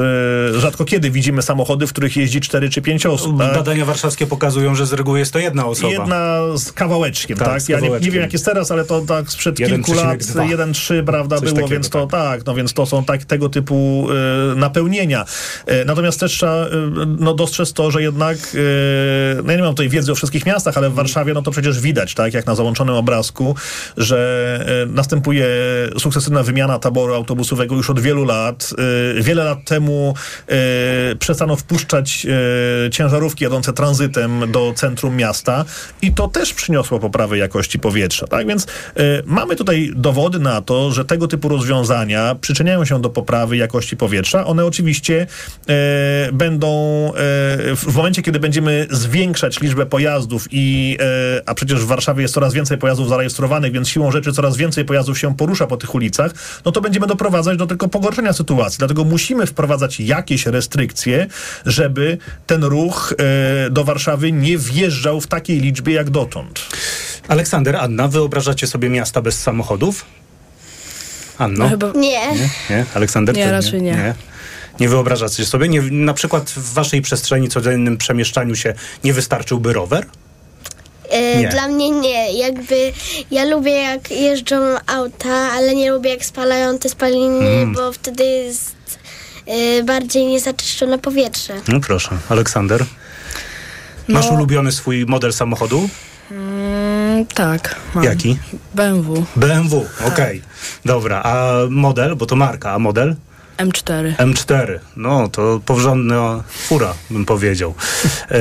[0.54, 3.19] yy, rzadko kiedy widzimy samochody, w których jeździ 4 czy 5 osób.
[3.24, 3.54] Tak?
[3.54, 5.94] Badania warszawskie pokazują, że z reguły jest to jedna osoba.
[5.94, 7.62] Jedna z kawałeczkiem, Tak, tak?
[7.62, 8.14] z Ja nie, nie kawałeczkiem.
[8.14, 10.58] wiem, jak jest teraz, ale to tak sprzed kilku lat 1,2.
[10.58, 14.08] 1,3, prawda, Coś było, więc to tak, no więc to są tak, tego typu
[14.52, 15.26] e, napełnienia.
[15.66, 16.70] E, natomiast też trzeba e,
[17.20, 18.38] no, dostrzec to, że jednak,
[19.44, 21.80] no ja nie mam tutaj wiedzy o wszystkich miastach, ale w Warszawie, no to przecież
[21.80, 23.56] widać, tak, jak na załączonym obrazku,
[23.98, 24.30] że
[24.88, 25.48] następuje
[26.00, 28.74] sukcesywna wymiana taboru autobusowego już od wielu lat.
[29.22, 30.14] Wiele lat temu
[31.20, 32.28] przestano wpuszczać
[32.92, 35.66] ciężarówki ciężarówki jadące tranzytem do centrum miasta
[36.02, 38.28] i to też przyniosło poprawę jakości powietrza.
[38.28, 38.68] Tak więc e,
[39.26, 44.46] mamy tutaj dowody na to, że tego typu rozwiązania przyczyniają się do poprawy jakości powietrza.
[44.46, 45.28] One oczywiście
[45.70, 46.68] e, będą
[47.08, 47.12] e,
[47.76, 52.54] w, momencie, kiedy będziemy zwiększać liczbę pojazdów i e, a przecież w Warszawie jest coraz
[52.54, 56.32] więcej pojazdów zarejestrowanych, więc siłą rzeczy coraz więcej pojazdów się porusza po tych ulicach,
[56.66, 58.78] no to będziemy doprowadzać do tylko pogorszenia sytuacji.
[58.78, 61.28] Dlatego musimy wprowadzać jakieś restrykcje,
[61.66, 62.99] żeby ten ruch
[63.68, 66.60] e, do Warszawy nie wjeżdżał w takiej liczbie jak dotąd.
[67.28, 70.06] Aleksander, Anna, wyobrażacie sobie miasta bez samochodów?
[71.38, 71.64] Anno?
[71.64, 72.10] No chyba- Nie.
[72.34, 72.50] Nie?
[72.70, 72.86] nie?
[72.94, 73.36] Aleksander?
[73.36, 73.92] Nie, raczej nie.
[73.92, 74.14] nie.
[74.80, 75.70] Nie wyobrażacie sobie?
[75.70, 78.74] Nie, na przykład w waszej przestrzeni, codziennym przemieszczaniu się
[79.04, 80.06] nie wystarczyłby rower?
[81.10, 81.48] E, Nie.
[81.48, 82.34] Dla mnie nie.
[82.34, 82.94] Jakby
[83.32, 84.56] ja lubię jak jeżdżą
[84.88, 87.74] auta, ale nie lubię jak spalają te spaliny, Mm.
[87.74, 88.76] bo wtedy jest
[89.84, 91.54] bardziej niezaczyszczone powietrze.
[91.68, 92.86] No proszę, Aleksander.
[94.08, 94.32] Masz No.
[94.32, 95.90] ulubiony swój model samochodu?
[96.32, 97.76] Mm, tak.
[97.96, 98.04] Mam.
[98.04, 98.38] Jaki?
[98.76, 100.42] BMW BMW, okej.
[100.86, 103.16] Dobra, a model, bo to marka, a model?
[103.60, 104.16] M4.
[104.16, 104.80] M4.
[104.96, 107.74] No, to porządna fura, bym powiedział.
[108.32, 108.38] E,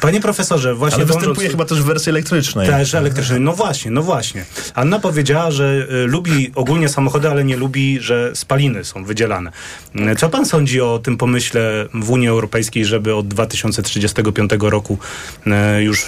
[0.00, 2.68] panie profesorze, właśnie Ale występuje chyba też w wersji elektrycznej.
[2.68, 3.40] Też elektrycznej.
[3.40, 4.44] No właśnie, no właśnie.
[4.74, 9.52] Anna powiedziała, że y, lubi ogólnie samochody, ale nie lubi, że spaliny są wydzielane.
[10.12, 14.98] Y, Co pan sądzi o tym pomyśle w Unii Europejskiej, żeby od 2035 roku
[15.78, 16.06] już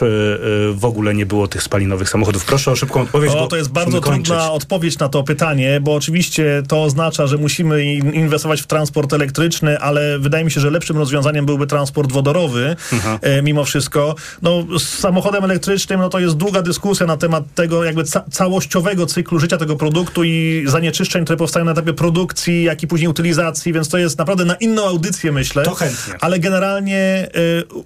[0.73, 2.45] w ogóle nie było tych spalinowych samochodów?
[2.45, 3.33] Proszę o szybką odpowiedź.
[3.33, 7.37] O, bo to jest bardzo trudna odpowiedź na to pytanie, bo oczywiście to oznacza, że
[7.39, 8.15] musimy in-
[8.63, 12.77] w transport elektryczny, ale wydaje mi się, że lepszym rozwiązaniem byłby transport wodorowy
[13.23, 14.15] e, mimo wszystko.
[14.43, 19.07] No, z samochodem elektrycznym no, to jest długa dyskusja na temat tego jakby ca- całościowego
[19.07, 23.73] cyklu życia tego produktu i zanieczyszczeń, które powstają na etapie produkcji, jak i później utylizacji,
[23.73, 25.63] więc to jest naprawdę na inną audycję, myślę.
[25.63, 26.15] To chętnie.
[26.21, 27.29] Ale generalnie e,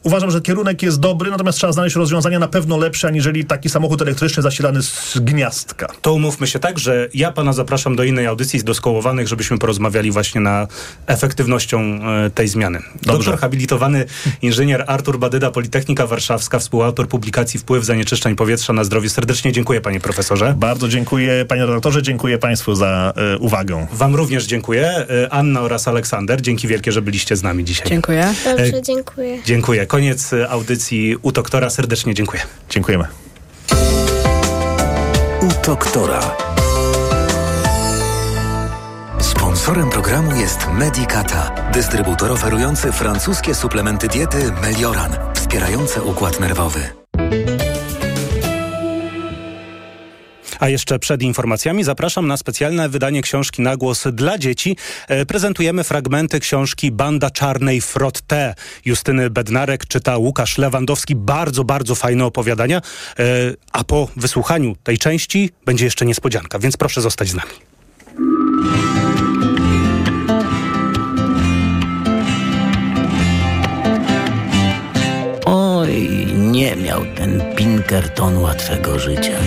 [0.02, 4.02] uważam, że kierunek jest dobry, natomiast trzeba znaleźć rozwiązania na pewno lepsze, aniżeli taki samochód
[4.02, 5.86] elektryczny zasilany z gniazdka.
[6.02, 10.10] To umówmy się tak, że ja pana zapraszam do innej audycji z doskołowanych, żebyśmy porozmawiali
[10.10, 10.66] właśnie na
[11.06, 12.78] efektywnością e, tej zmiany.
[13.02, 14.04] Doktor habilitowany
[14.42, 19.10] inżynier Artur Badyda, Politechnika Warszawska, współautor publikacji Wpływ zanieczyszczeń powietrza na zdrowie.
[19.10, 20.54] Serdecznie dziękuję panie profesorze.
[20.58, 23.86] Bardzo dziękuję panie redaktorze, dziękuję państwu za e, uwagę.
[23.92, 24.86] Wam również dziękuję.
[24.86, 27.88] E, Anna oraz Aleksander, dzięki wielkie, że byliście z nami dzisiaj.
[27.88, 28.34] Dziękuję.
[28.44, 29.38] Dobrze, dziękuję.
[29.44, 29.86] Dziękuję.
[29.86, 31.70] Koniec audycji u doktora.
[31.70, 32.42] Serdecznie dziękuję.
[32.70, 33.04] Dziękujemy.
[35.42, 36.43] U doktora.
[39.64, 46.80] Sponsorem programu jest Medicata, dystrybutor oferujący francuskie suplementy diety Melioran, wspierające układ nerwowy.
[50.60, 54.76] A jeszcze przed informacjami zapraszam na specjalne wydanie książki na głos dla dzieci.
[55.08, 58.54] E, prezentujemy fragmenty książki Banda Czarnej Frotte.
[58.84, 61.14] Justyny Bednarek czyta Łukasz Lewandowski.
[61.14, 62.78] Bardzo, bardzo fajne opowiadania.
[63.18, 63.22] E,
[63.72, 67.52] a po wysłuchaniu tej części będzie jeszcze niespodzianka, więc proszę zostać z nami.
[75.84, 79.38] Oj, nie miał ten Pinkerton łatwego życia.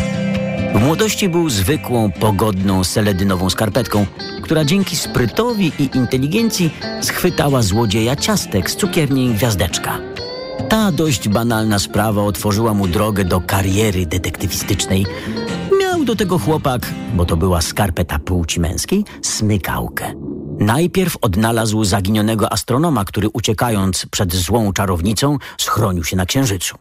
[0.75, 4.05] W młodości był zwykłą, pogodną, seledynową skarpetką,
[4.43, 9.99] która dzięki sprytowi i inteligencji schwytała złodzieja ciastek z cukierni Gwiazdeczka.
[10.69, 15.05] Ta dość banalna sprawa otworzyła mu drogę do kariery detektywistycznej.
[15.81, 16.81] Miał do tego chłopak,
[17.15, 20.13] bo to była skarpeta płci męskiej, smykałkę.
[20.59, 26.77] Najpierw odnalazł zaginionego astronoma, który uciekając przed złą czarownicą schronił się na Księżycu.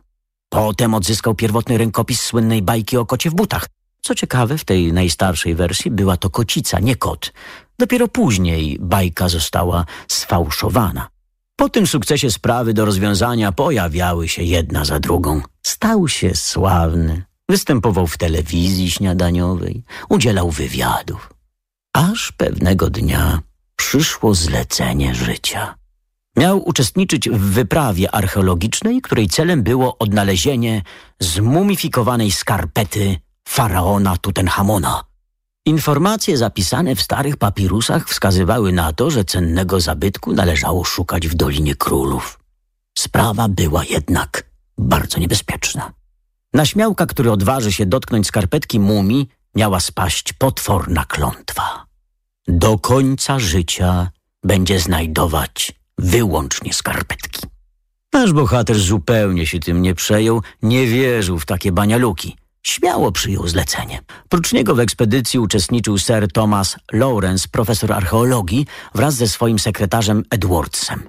[0.48, 3.66] Potem odzyskał pierwotny rękopis słynnej bajki o kocie w butach.
[4.02, 7.32] Co ciekawe, w tej najstarszej wersji była to kocica, nie kot.
[7.78, 11.08] Dopiero później bajka została sfałszowana.
[11.56, 15.40] Po tym sukcesie sprawy do rozwiązania pojawiały się jedna za drugą.
[15.62, 17.24] Stał się sławny.
[17.48, 21.32] Występował w telewizji śniadaniowej, udzielał wywiadów.
[21.92, 23.40] Aż pewnego dnia
[23.76, 25.74] przyszło zlecenie życia.
[26.36, 30.82] Miał uczestniczyć w wyprawie archeologicznej, której celem było odnalezienie
[31.20, 33.16] zmumifikowanej skarpety
[33.48, 35.04] faraona Tutenchamona.
[35.66, 41.74] Informacje zapisane w starych papirusach wskazywały na to, że cennego zabytku należało szukać w Dolinie
[41.74, 42.38] Królów.
[42.98, 45.92] Sprawa była jednak bardzo niebezpieczna.
[46.52, 51.85] Na śmiałka, który odważy się dotknąć skarpetki mumii, miała spaść potworna klątwa.
[52.48, 54.10] Do końca życia
[54.44, 57.40] będzie znajdować wyłącznie skarpetki.
[58.12, 62.36] Nasz bohater zupełnie się tym nie przejął, nie wierzył w takie banialuki.
[62.62, 64.00] Śmiało przyjął zlecenie.
[64.28, 71.02] Prócz niego w ekspedycji uczestniczył Sir Thomas Lawrence, profesor archeologii, wraz ze swoim sekretarzem Edwardsem.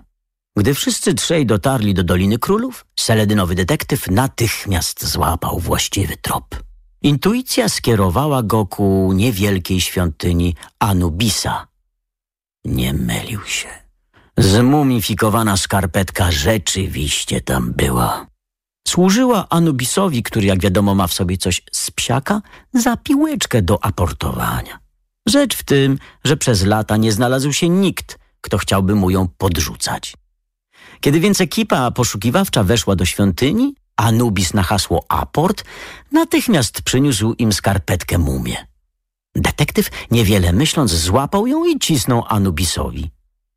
[0.56, 6.67] Gdy wszyscy trzej dotarli do Doliny Królów, seledynowy detektyw natychmiast złapał właściwy trop.
[7.08, 11.68] Intuicja skierowała go ku niewielkiej świątyni Anubisa.
[12.66, 13.68] Nie mylił się.
[14.38, 18.28] Zmumifikowana skarpetka rzeczywiście tam była.
[18.88, 22.42] Służyła Anubisowi, który jak wiadomo ma w sobie coś z psiaka,
[22.74, 24.80] za piłeczkę do aportowania.
[25.28, 30.14] Rzecz w tym, że przez lata nie znalazł się nikt, kto chciałby mu ją podrzucać.
[31.02, 35.64] Kiedy więc ekipa poszukiwawcza weszła do świątyni, Anubis na hasło aport
[36.12, 38.68] natychmiast przyniósł im skarpetkę mumię.
[39.36, 43.12] Detektyw, niewiele myśląc, złapał ją i cisnął Anubisowi.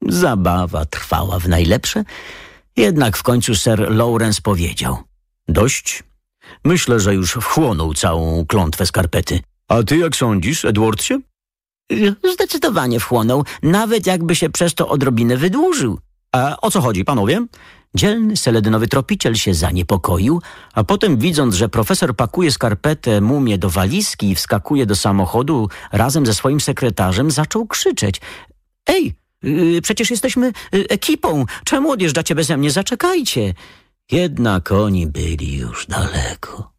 [0.09, 2.05] Zabawa trwała w najlepsze,
[2.77, 4.99] jednak w końcu Sir Lawrence powiedział–
[5.51, 6.03] Dość.
[6.65, 9.41] Myślę, że już wchłonął całą klątwę skarpety.
[9.69, 11.15] A ty jak sądzisz, Edwardsie?
[12.35, 15.99] Zdecydowanie wchłonął, nawet jakby się przez to odrobinę wydłużył.
[16.63, 17.47] O co chodzi, panowie?
[17.95, 20.43] Dzielny seledynowy tropiciel się zaniepokoił,
[20.75, 26.27] a potem widząc, że profesor pakuje skarpetę mumię do walizki i wskakuje do samochodu razem
[26.27, 28.21] ze swoim sekretarzem, zaczął krzyczeć.
[28.87, 31.45] Ej, yy, przecież jesteśmy yy, ekipą.
[31.65, 32.71] Czemu odjeżdżacie beze mnie?
[32.71, 33.55] Zaczekajcie.
[34.13, 36.73] Jednak oni byli już daleko.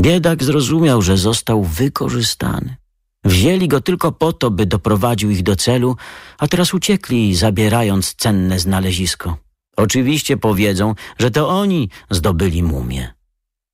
[0.00, 2.76] Biedak zrozumiał, że został wykorzystany.
[3.24, 5.96] Wzięli go tylko po to, by doprowadził ich do celu,
[6.38, 9.36] a teraz uciekli, zabierając cenne znalezisko.
[9.80, 13.14] Oczywiście powiedzą, że to oni zdobyli mumię.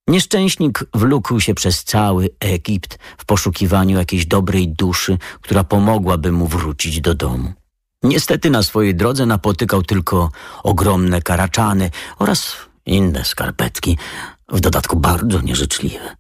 [0.09, 7.01] Nieszczęśnik wlókł się przez cały Egipt w poszukiwaniu jakiejś dobrej duszy, która pomogłaby mu wrócić
[7.01, 7.53] do domu.
[8.03, 10.31] Niestety na swojej drodze napotykał tylko
[10.63, 13.99] ogromne karaczany oraz inne skarpetki,
[14.49, 16.17] w dodatku bardzo nieżyczliwe.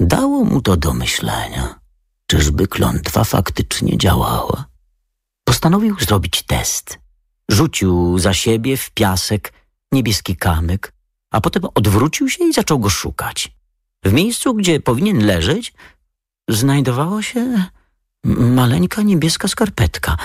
[0.00, 1.80] Dało mu to do myślenia.
[2.26, 4.64] Czyżby klątwa faktycznie działała?
[5.44, 7.01] Postanowił zrobić test.
[7.52, 9.52] Rzucił za siebie w piasek
[9.92, 10.92] niebieski kamyk,
[11.30, 13.52] a potem odwrócił się i zaczął go szukać.
[14.04, 15.74] W miejscu, gdzie powinien leżeć,
[16.48, 17.64] znajdowała się
[18.24, 20.16] maleńka niebieska skarpetka.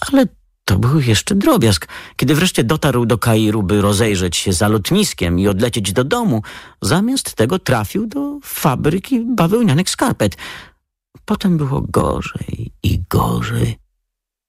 [0.00, 0.26] Ale
[0.64, 1.88] to był jeszcze drobiazg.
[2.16, 6.42] Kiedy wreszcie dotarł do Kairu, by rozejrzeć się za lotniskiem i odlecieć do domu,
[6.82, 10.36] zamiast tego trafił do fabryki bawełnianych skarpet.
[11.24, 13.85] Potem było gorzej i gorzej.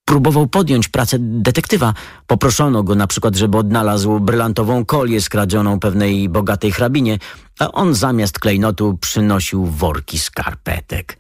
[0.08, 1.94] Próbował podjąć pracę detektywa.
[2.28, 7.20] Poproszono go na przykład, żeby odnalazł brylantową kolię skradzioną pewnej bogatej hrabinie,
[7.60, 11.18] a on zamiast klejnotu przynosił worki skarpetek.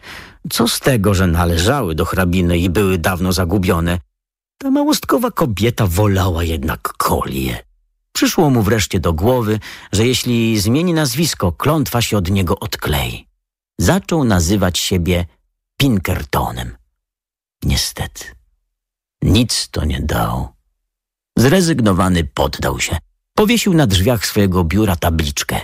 [0.50, 4.00] Co z tego, że należały do hrabiny i były dawno zagubione?
[4.58, 7.64] Ta małostkowa kobieta wolała jednak kolię.
[8.12, 9.60] Przyszło mu wreszcie do głowy,
[9.92, 13.28] że jeśli zmieni nazwisko, klątwa się od niego odklei.
[13.80, 15.26] Zaczął nazywać siebie
[15.78, 16.78] Pinkertonem.
[17.64, 18.37] Niestety,
[19.22, 20.54] nic to nie dało.
[21.38, 22.98] Zrezygnowany poddał się.
[23.36, 25.60] Powiesił na drzwiach swojego biura tabliczkę.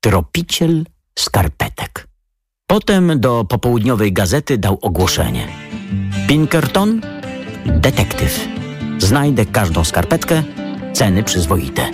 [0.00, 0.84] Tropiciel
[1.18, 2.08] skarpetek.
[2.66, 5.48] Potem do popołudniowej gazety dał ogłoszenie.
[6.28, 7.00] Pinkerton
[7.66, 8.48] detektyw.
[8.98, 10.42] Znajdę każdą skarpetkę,
[10.92, 11.90] ceny przyzwoite.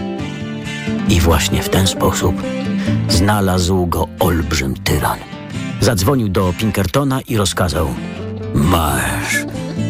[1.08, 2.34] I właśnie w ten sposób
[3.08, 5.18] znalazł go olbrzym tyran.
[5.80, 7.94] Zadzwonił do Pinkertona i rozkazał
[8.70, 9.36] Masz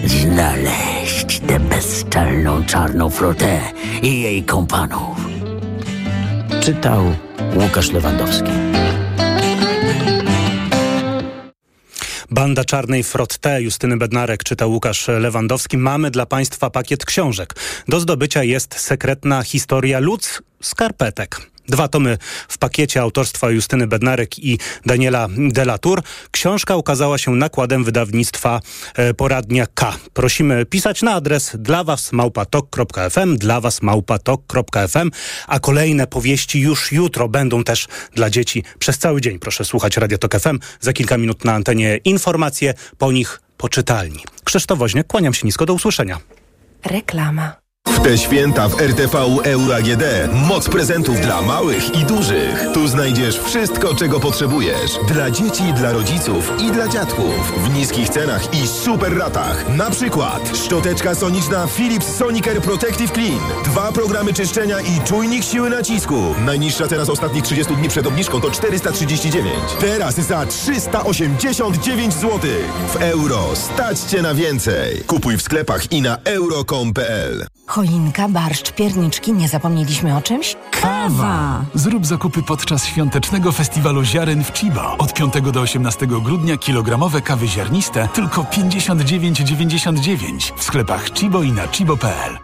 [0.07, 3.61] znaleźć tę bezczelną czarną flotę
[4.03, 5.17] i jej kompanów.
[6.61, 7.15] Czytał
[7.55, 8.51] Łukasz Lewandowski.
[12.31, 15.79] Banda Czarnej Frotte Justyny Bednarek czyta Łukasz Lewandowski.
[15.79, 17.55] Mamy dla Państwa pakiet książek.
[17.89, 21.50] Do zdobycia jest sekretna historia ludz skarpetek.
[21.71, 22.19] Dwa tomy
[22.49, 26.03] w pakiecie autorstwa Justyny Bednarek i Daniela Delatour.
[26.31, 28.61] Książka ukazała się nakładem wydawnictwa
[28.95, 29.97] e, Poradnia K.
[30.13, 35.11] Prosimy pisać na adres dla was małpatok.fm, dla was małpatok.fm,
[35.47, 39.39] a kolejne powieści już jutro będą też dla dzieci przez cały dzień.
[39.39, 40.59] Proszę słuchać Radio Tok FM.
[40.81, 44.25] Za kilka minut na antenie informacje, po nich poczytalni.
[44.45, 46.19] Krzysztof Woźniak, kłaniam się nisko, do usłyszenia.
[46.85, 47.61] Reklama.
[48.01, 50.03] W te święta w RTV Euro AGD
[50.49, 52.67] moc prezentów dla małych i dużych.
[52.75, 54.91] Tu znajdziesz wszystko, czego potrzebujesz.
[55.09, 57.53] Dla dzieci, dla rodziców i dla dziadków.
[57.65, 59.77] W niskich cenach i super ratach.
[59.77, 63.41] Na przykład szczoteczka soniczna Philips Sonicare Protective Clean.
[63.65, 66.35] Dwa programy czyszczenia i czujnik siły nacisku.
[66.45, 69.55] Najniższa cena z ostatnich 30 dni przed obniżką to 439.
[69.81, 72.41] Teraz za 389 zł.
[72.95, 75.03] W euro stać Cię na więcej.
[75.07, 77.47] Kupuj w sklepach i na euro.com.pl.
[77.71, 80.57] Choinka, barszcz, pierniczki, nie zapomnieliśmy o czymś?
[80.83, 81.65] Kawa!
[81.75, 84.97] Zrób zakupy podczas świątecznego festiwalu ziaren w Chiba.
[84.99, 91.69] Od 5 do 18 grudnia kilogramowe kawy ziarniste tylko 59,99 w sklepach Chibo i na
[91.69, 92.39] chibo.pl.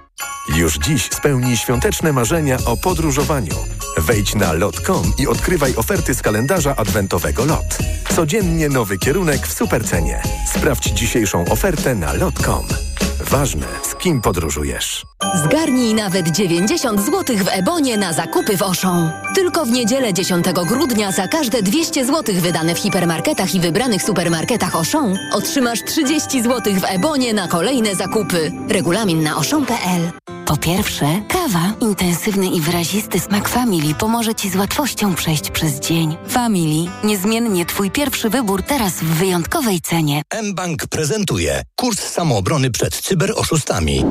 [0.56, 3.54] Już dziś spełnij świąteczne marzenia o podróżowaniu.
[3.98, 7.78] Wejdź na lot.com i odkrywaj oferty z kalendarza adwentowego LOT.
[8.16, 10.22] Codziennie nowy kierunek w supercenie.
[10.54, 12.85] Sprawdź dzisiejszą ofertę na lot.com.
[13.30, 15.06] Ważne, z kim podróżujesz.
[15.44, 19.10] Zgarnij nawet 90 zł w Ebonie na zakupy w Auchan.
[19.34, 24.76] Tylko w niedzielę 10 grudnia za każde 200 zł wydane w hipermarketach i wybranych supermarketach
[24.76, 28.52] Auchan otrzymasz 30 zł w Ebonie na kolejne zakupy.
[28.68, 31.72] Regulamin na auchan.pl Po pierwsze, kawa.
[31.80, 36.16] Intensywny i wyrazisty smak Family pomoże Ci z łatwością przejść przez dzień.
[36.28, 36.90] Family.
[37.04, 40.22] Niezmiennie Twój pierwszy wybór teraz w wyjątkowej cenie.
[40.42, 44.04] mBank prezentuje kurs samoobrony przed cyberoszustami.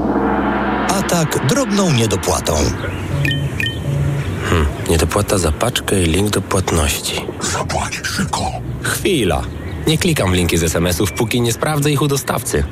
[0.88, 2.56] Atak drobną niedopłatą.
[4.50, 7.22] Hmm, niedopłata za paczkę i link do płatności.
[7.42, 8.52] Zapłać szybko.
[8.82, 9.42] Chwila.
[9.88, 12.64] Nie klikam w linki z SMS-ów, póki nie sprawdzę ich u dostawcy.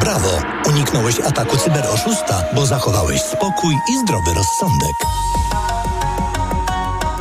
[0.00, 0.42] Brawo!
[0.68, 4.96] Uniknąłeś ataku cyberoszusta, bo zachowałeś spokój i zdrowy rozsądek.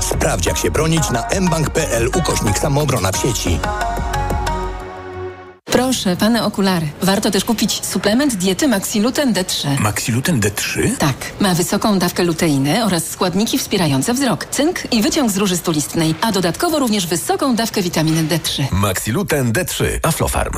[0.01, 3.59] Sprawdź, jak się bronić na mbank.pl ukośnik samoobrona w sieci.
[5.79, 6.87] Proszę, pane okulary.
[7.01, 9.79] Warto też kupić suplement diety Maxiluten D3.
[9.79, 10.97] Maxiluten D3?
[10.97, 11.15] Tak.
[11.39, 16.31] Ma wysoką dawkę luteiny oraz składniki wspierające wzrok, cynk i wyciąg z róży stulistnej, a
[16.31, 18.63] dodatkowo również wysoką dawkę witaminy D3.
[18.71, 20.53] Maxiluten D3 Aflofarm.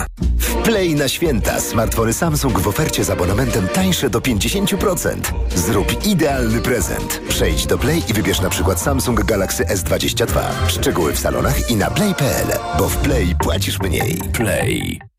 [0.64, 1.60] Play na święta.
[1.60, 5.16] Smartfony Samsung w ofercie z abonamentem tańsze do 50%.
[5.56, 7.22] Zrób idealny prezent.
[7.30, 10.42] Przejdź do Play i wybierz na przykład Samsung Galaxy S22.
[10.68, 12.48] Szczegóły w salonach i na play.pl,
[12.78, 14.22] bo w Play płacisz mniej.
[14.34, 15.11] Play.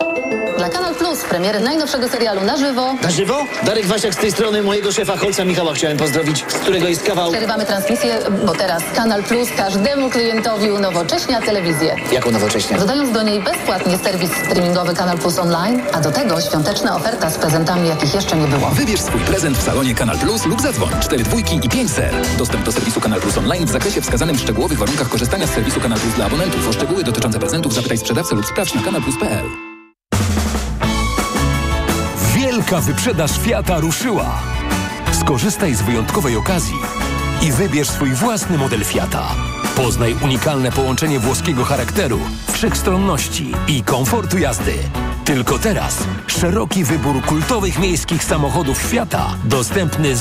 [1.13, 2.95] Plus premiery najnowszego serialu na żywo.
[3.03, 3.47] Na żywo?
[3.63, 7.31] Darek Wasiak z tej strony mojego szefa Holca Michała chciałem pozdrowić, z którego jest kawał...
[7.31, 11.97] Przerywamy transmisję, bo teraz Kanal Plus każdemu klientowi unowocześnia telewizję.
[12.13, 12.79] Jaką nowocześnie?
[12.79, 17.39] Dodając do niej bezpłatnie serwis streamingowy Kanal Plus Online, a do tego świąteczna oferta z
[17.39, 18.71] prezentami, jakich jeszcze nie było.
[18.71, 22.15] Wybierz swój prezent w salonie Kanal Plus lub zadzwoń 4 dwójki i 5 ser.
[22.39, 25.81] Dostęp do serwisu Kanal Plus Online w zakresie wskazanym w szczegółowych warunkach korzystania z serwisu
[25.81, 26.69] Kanal Plus dla abonentów.
[26.69, 29.72] O szczegóły dotyczące prezentów zapytaj sprzedawcę lub sprawdź na kanalplus.pl.
[32.73, 34.41] Wielka wyprzedaż Fiata ruszyła.
[35.21, 36.75] Skorzystaj z wyjątkowej okazji
[37.43, 39.35] i wybierz swój własny model Fiata.
[39.77, 42.19] Poznaj unikalne połączenie włoskiego charakteru,
[42.53, 44.75] wszechstronności i komfortu jazdy.
[45.25, 50.09] Tylko teraz szeroki wybór kultowych miejskich samochodów Fiata dostępny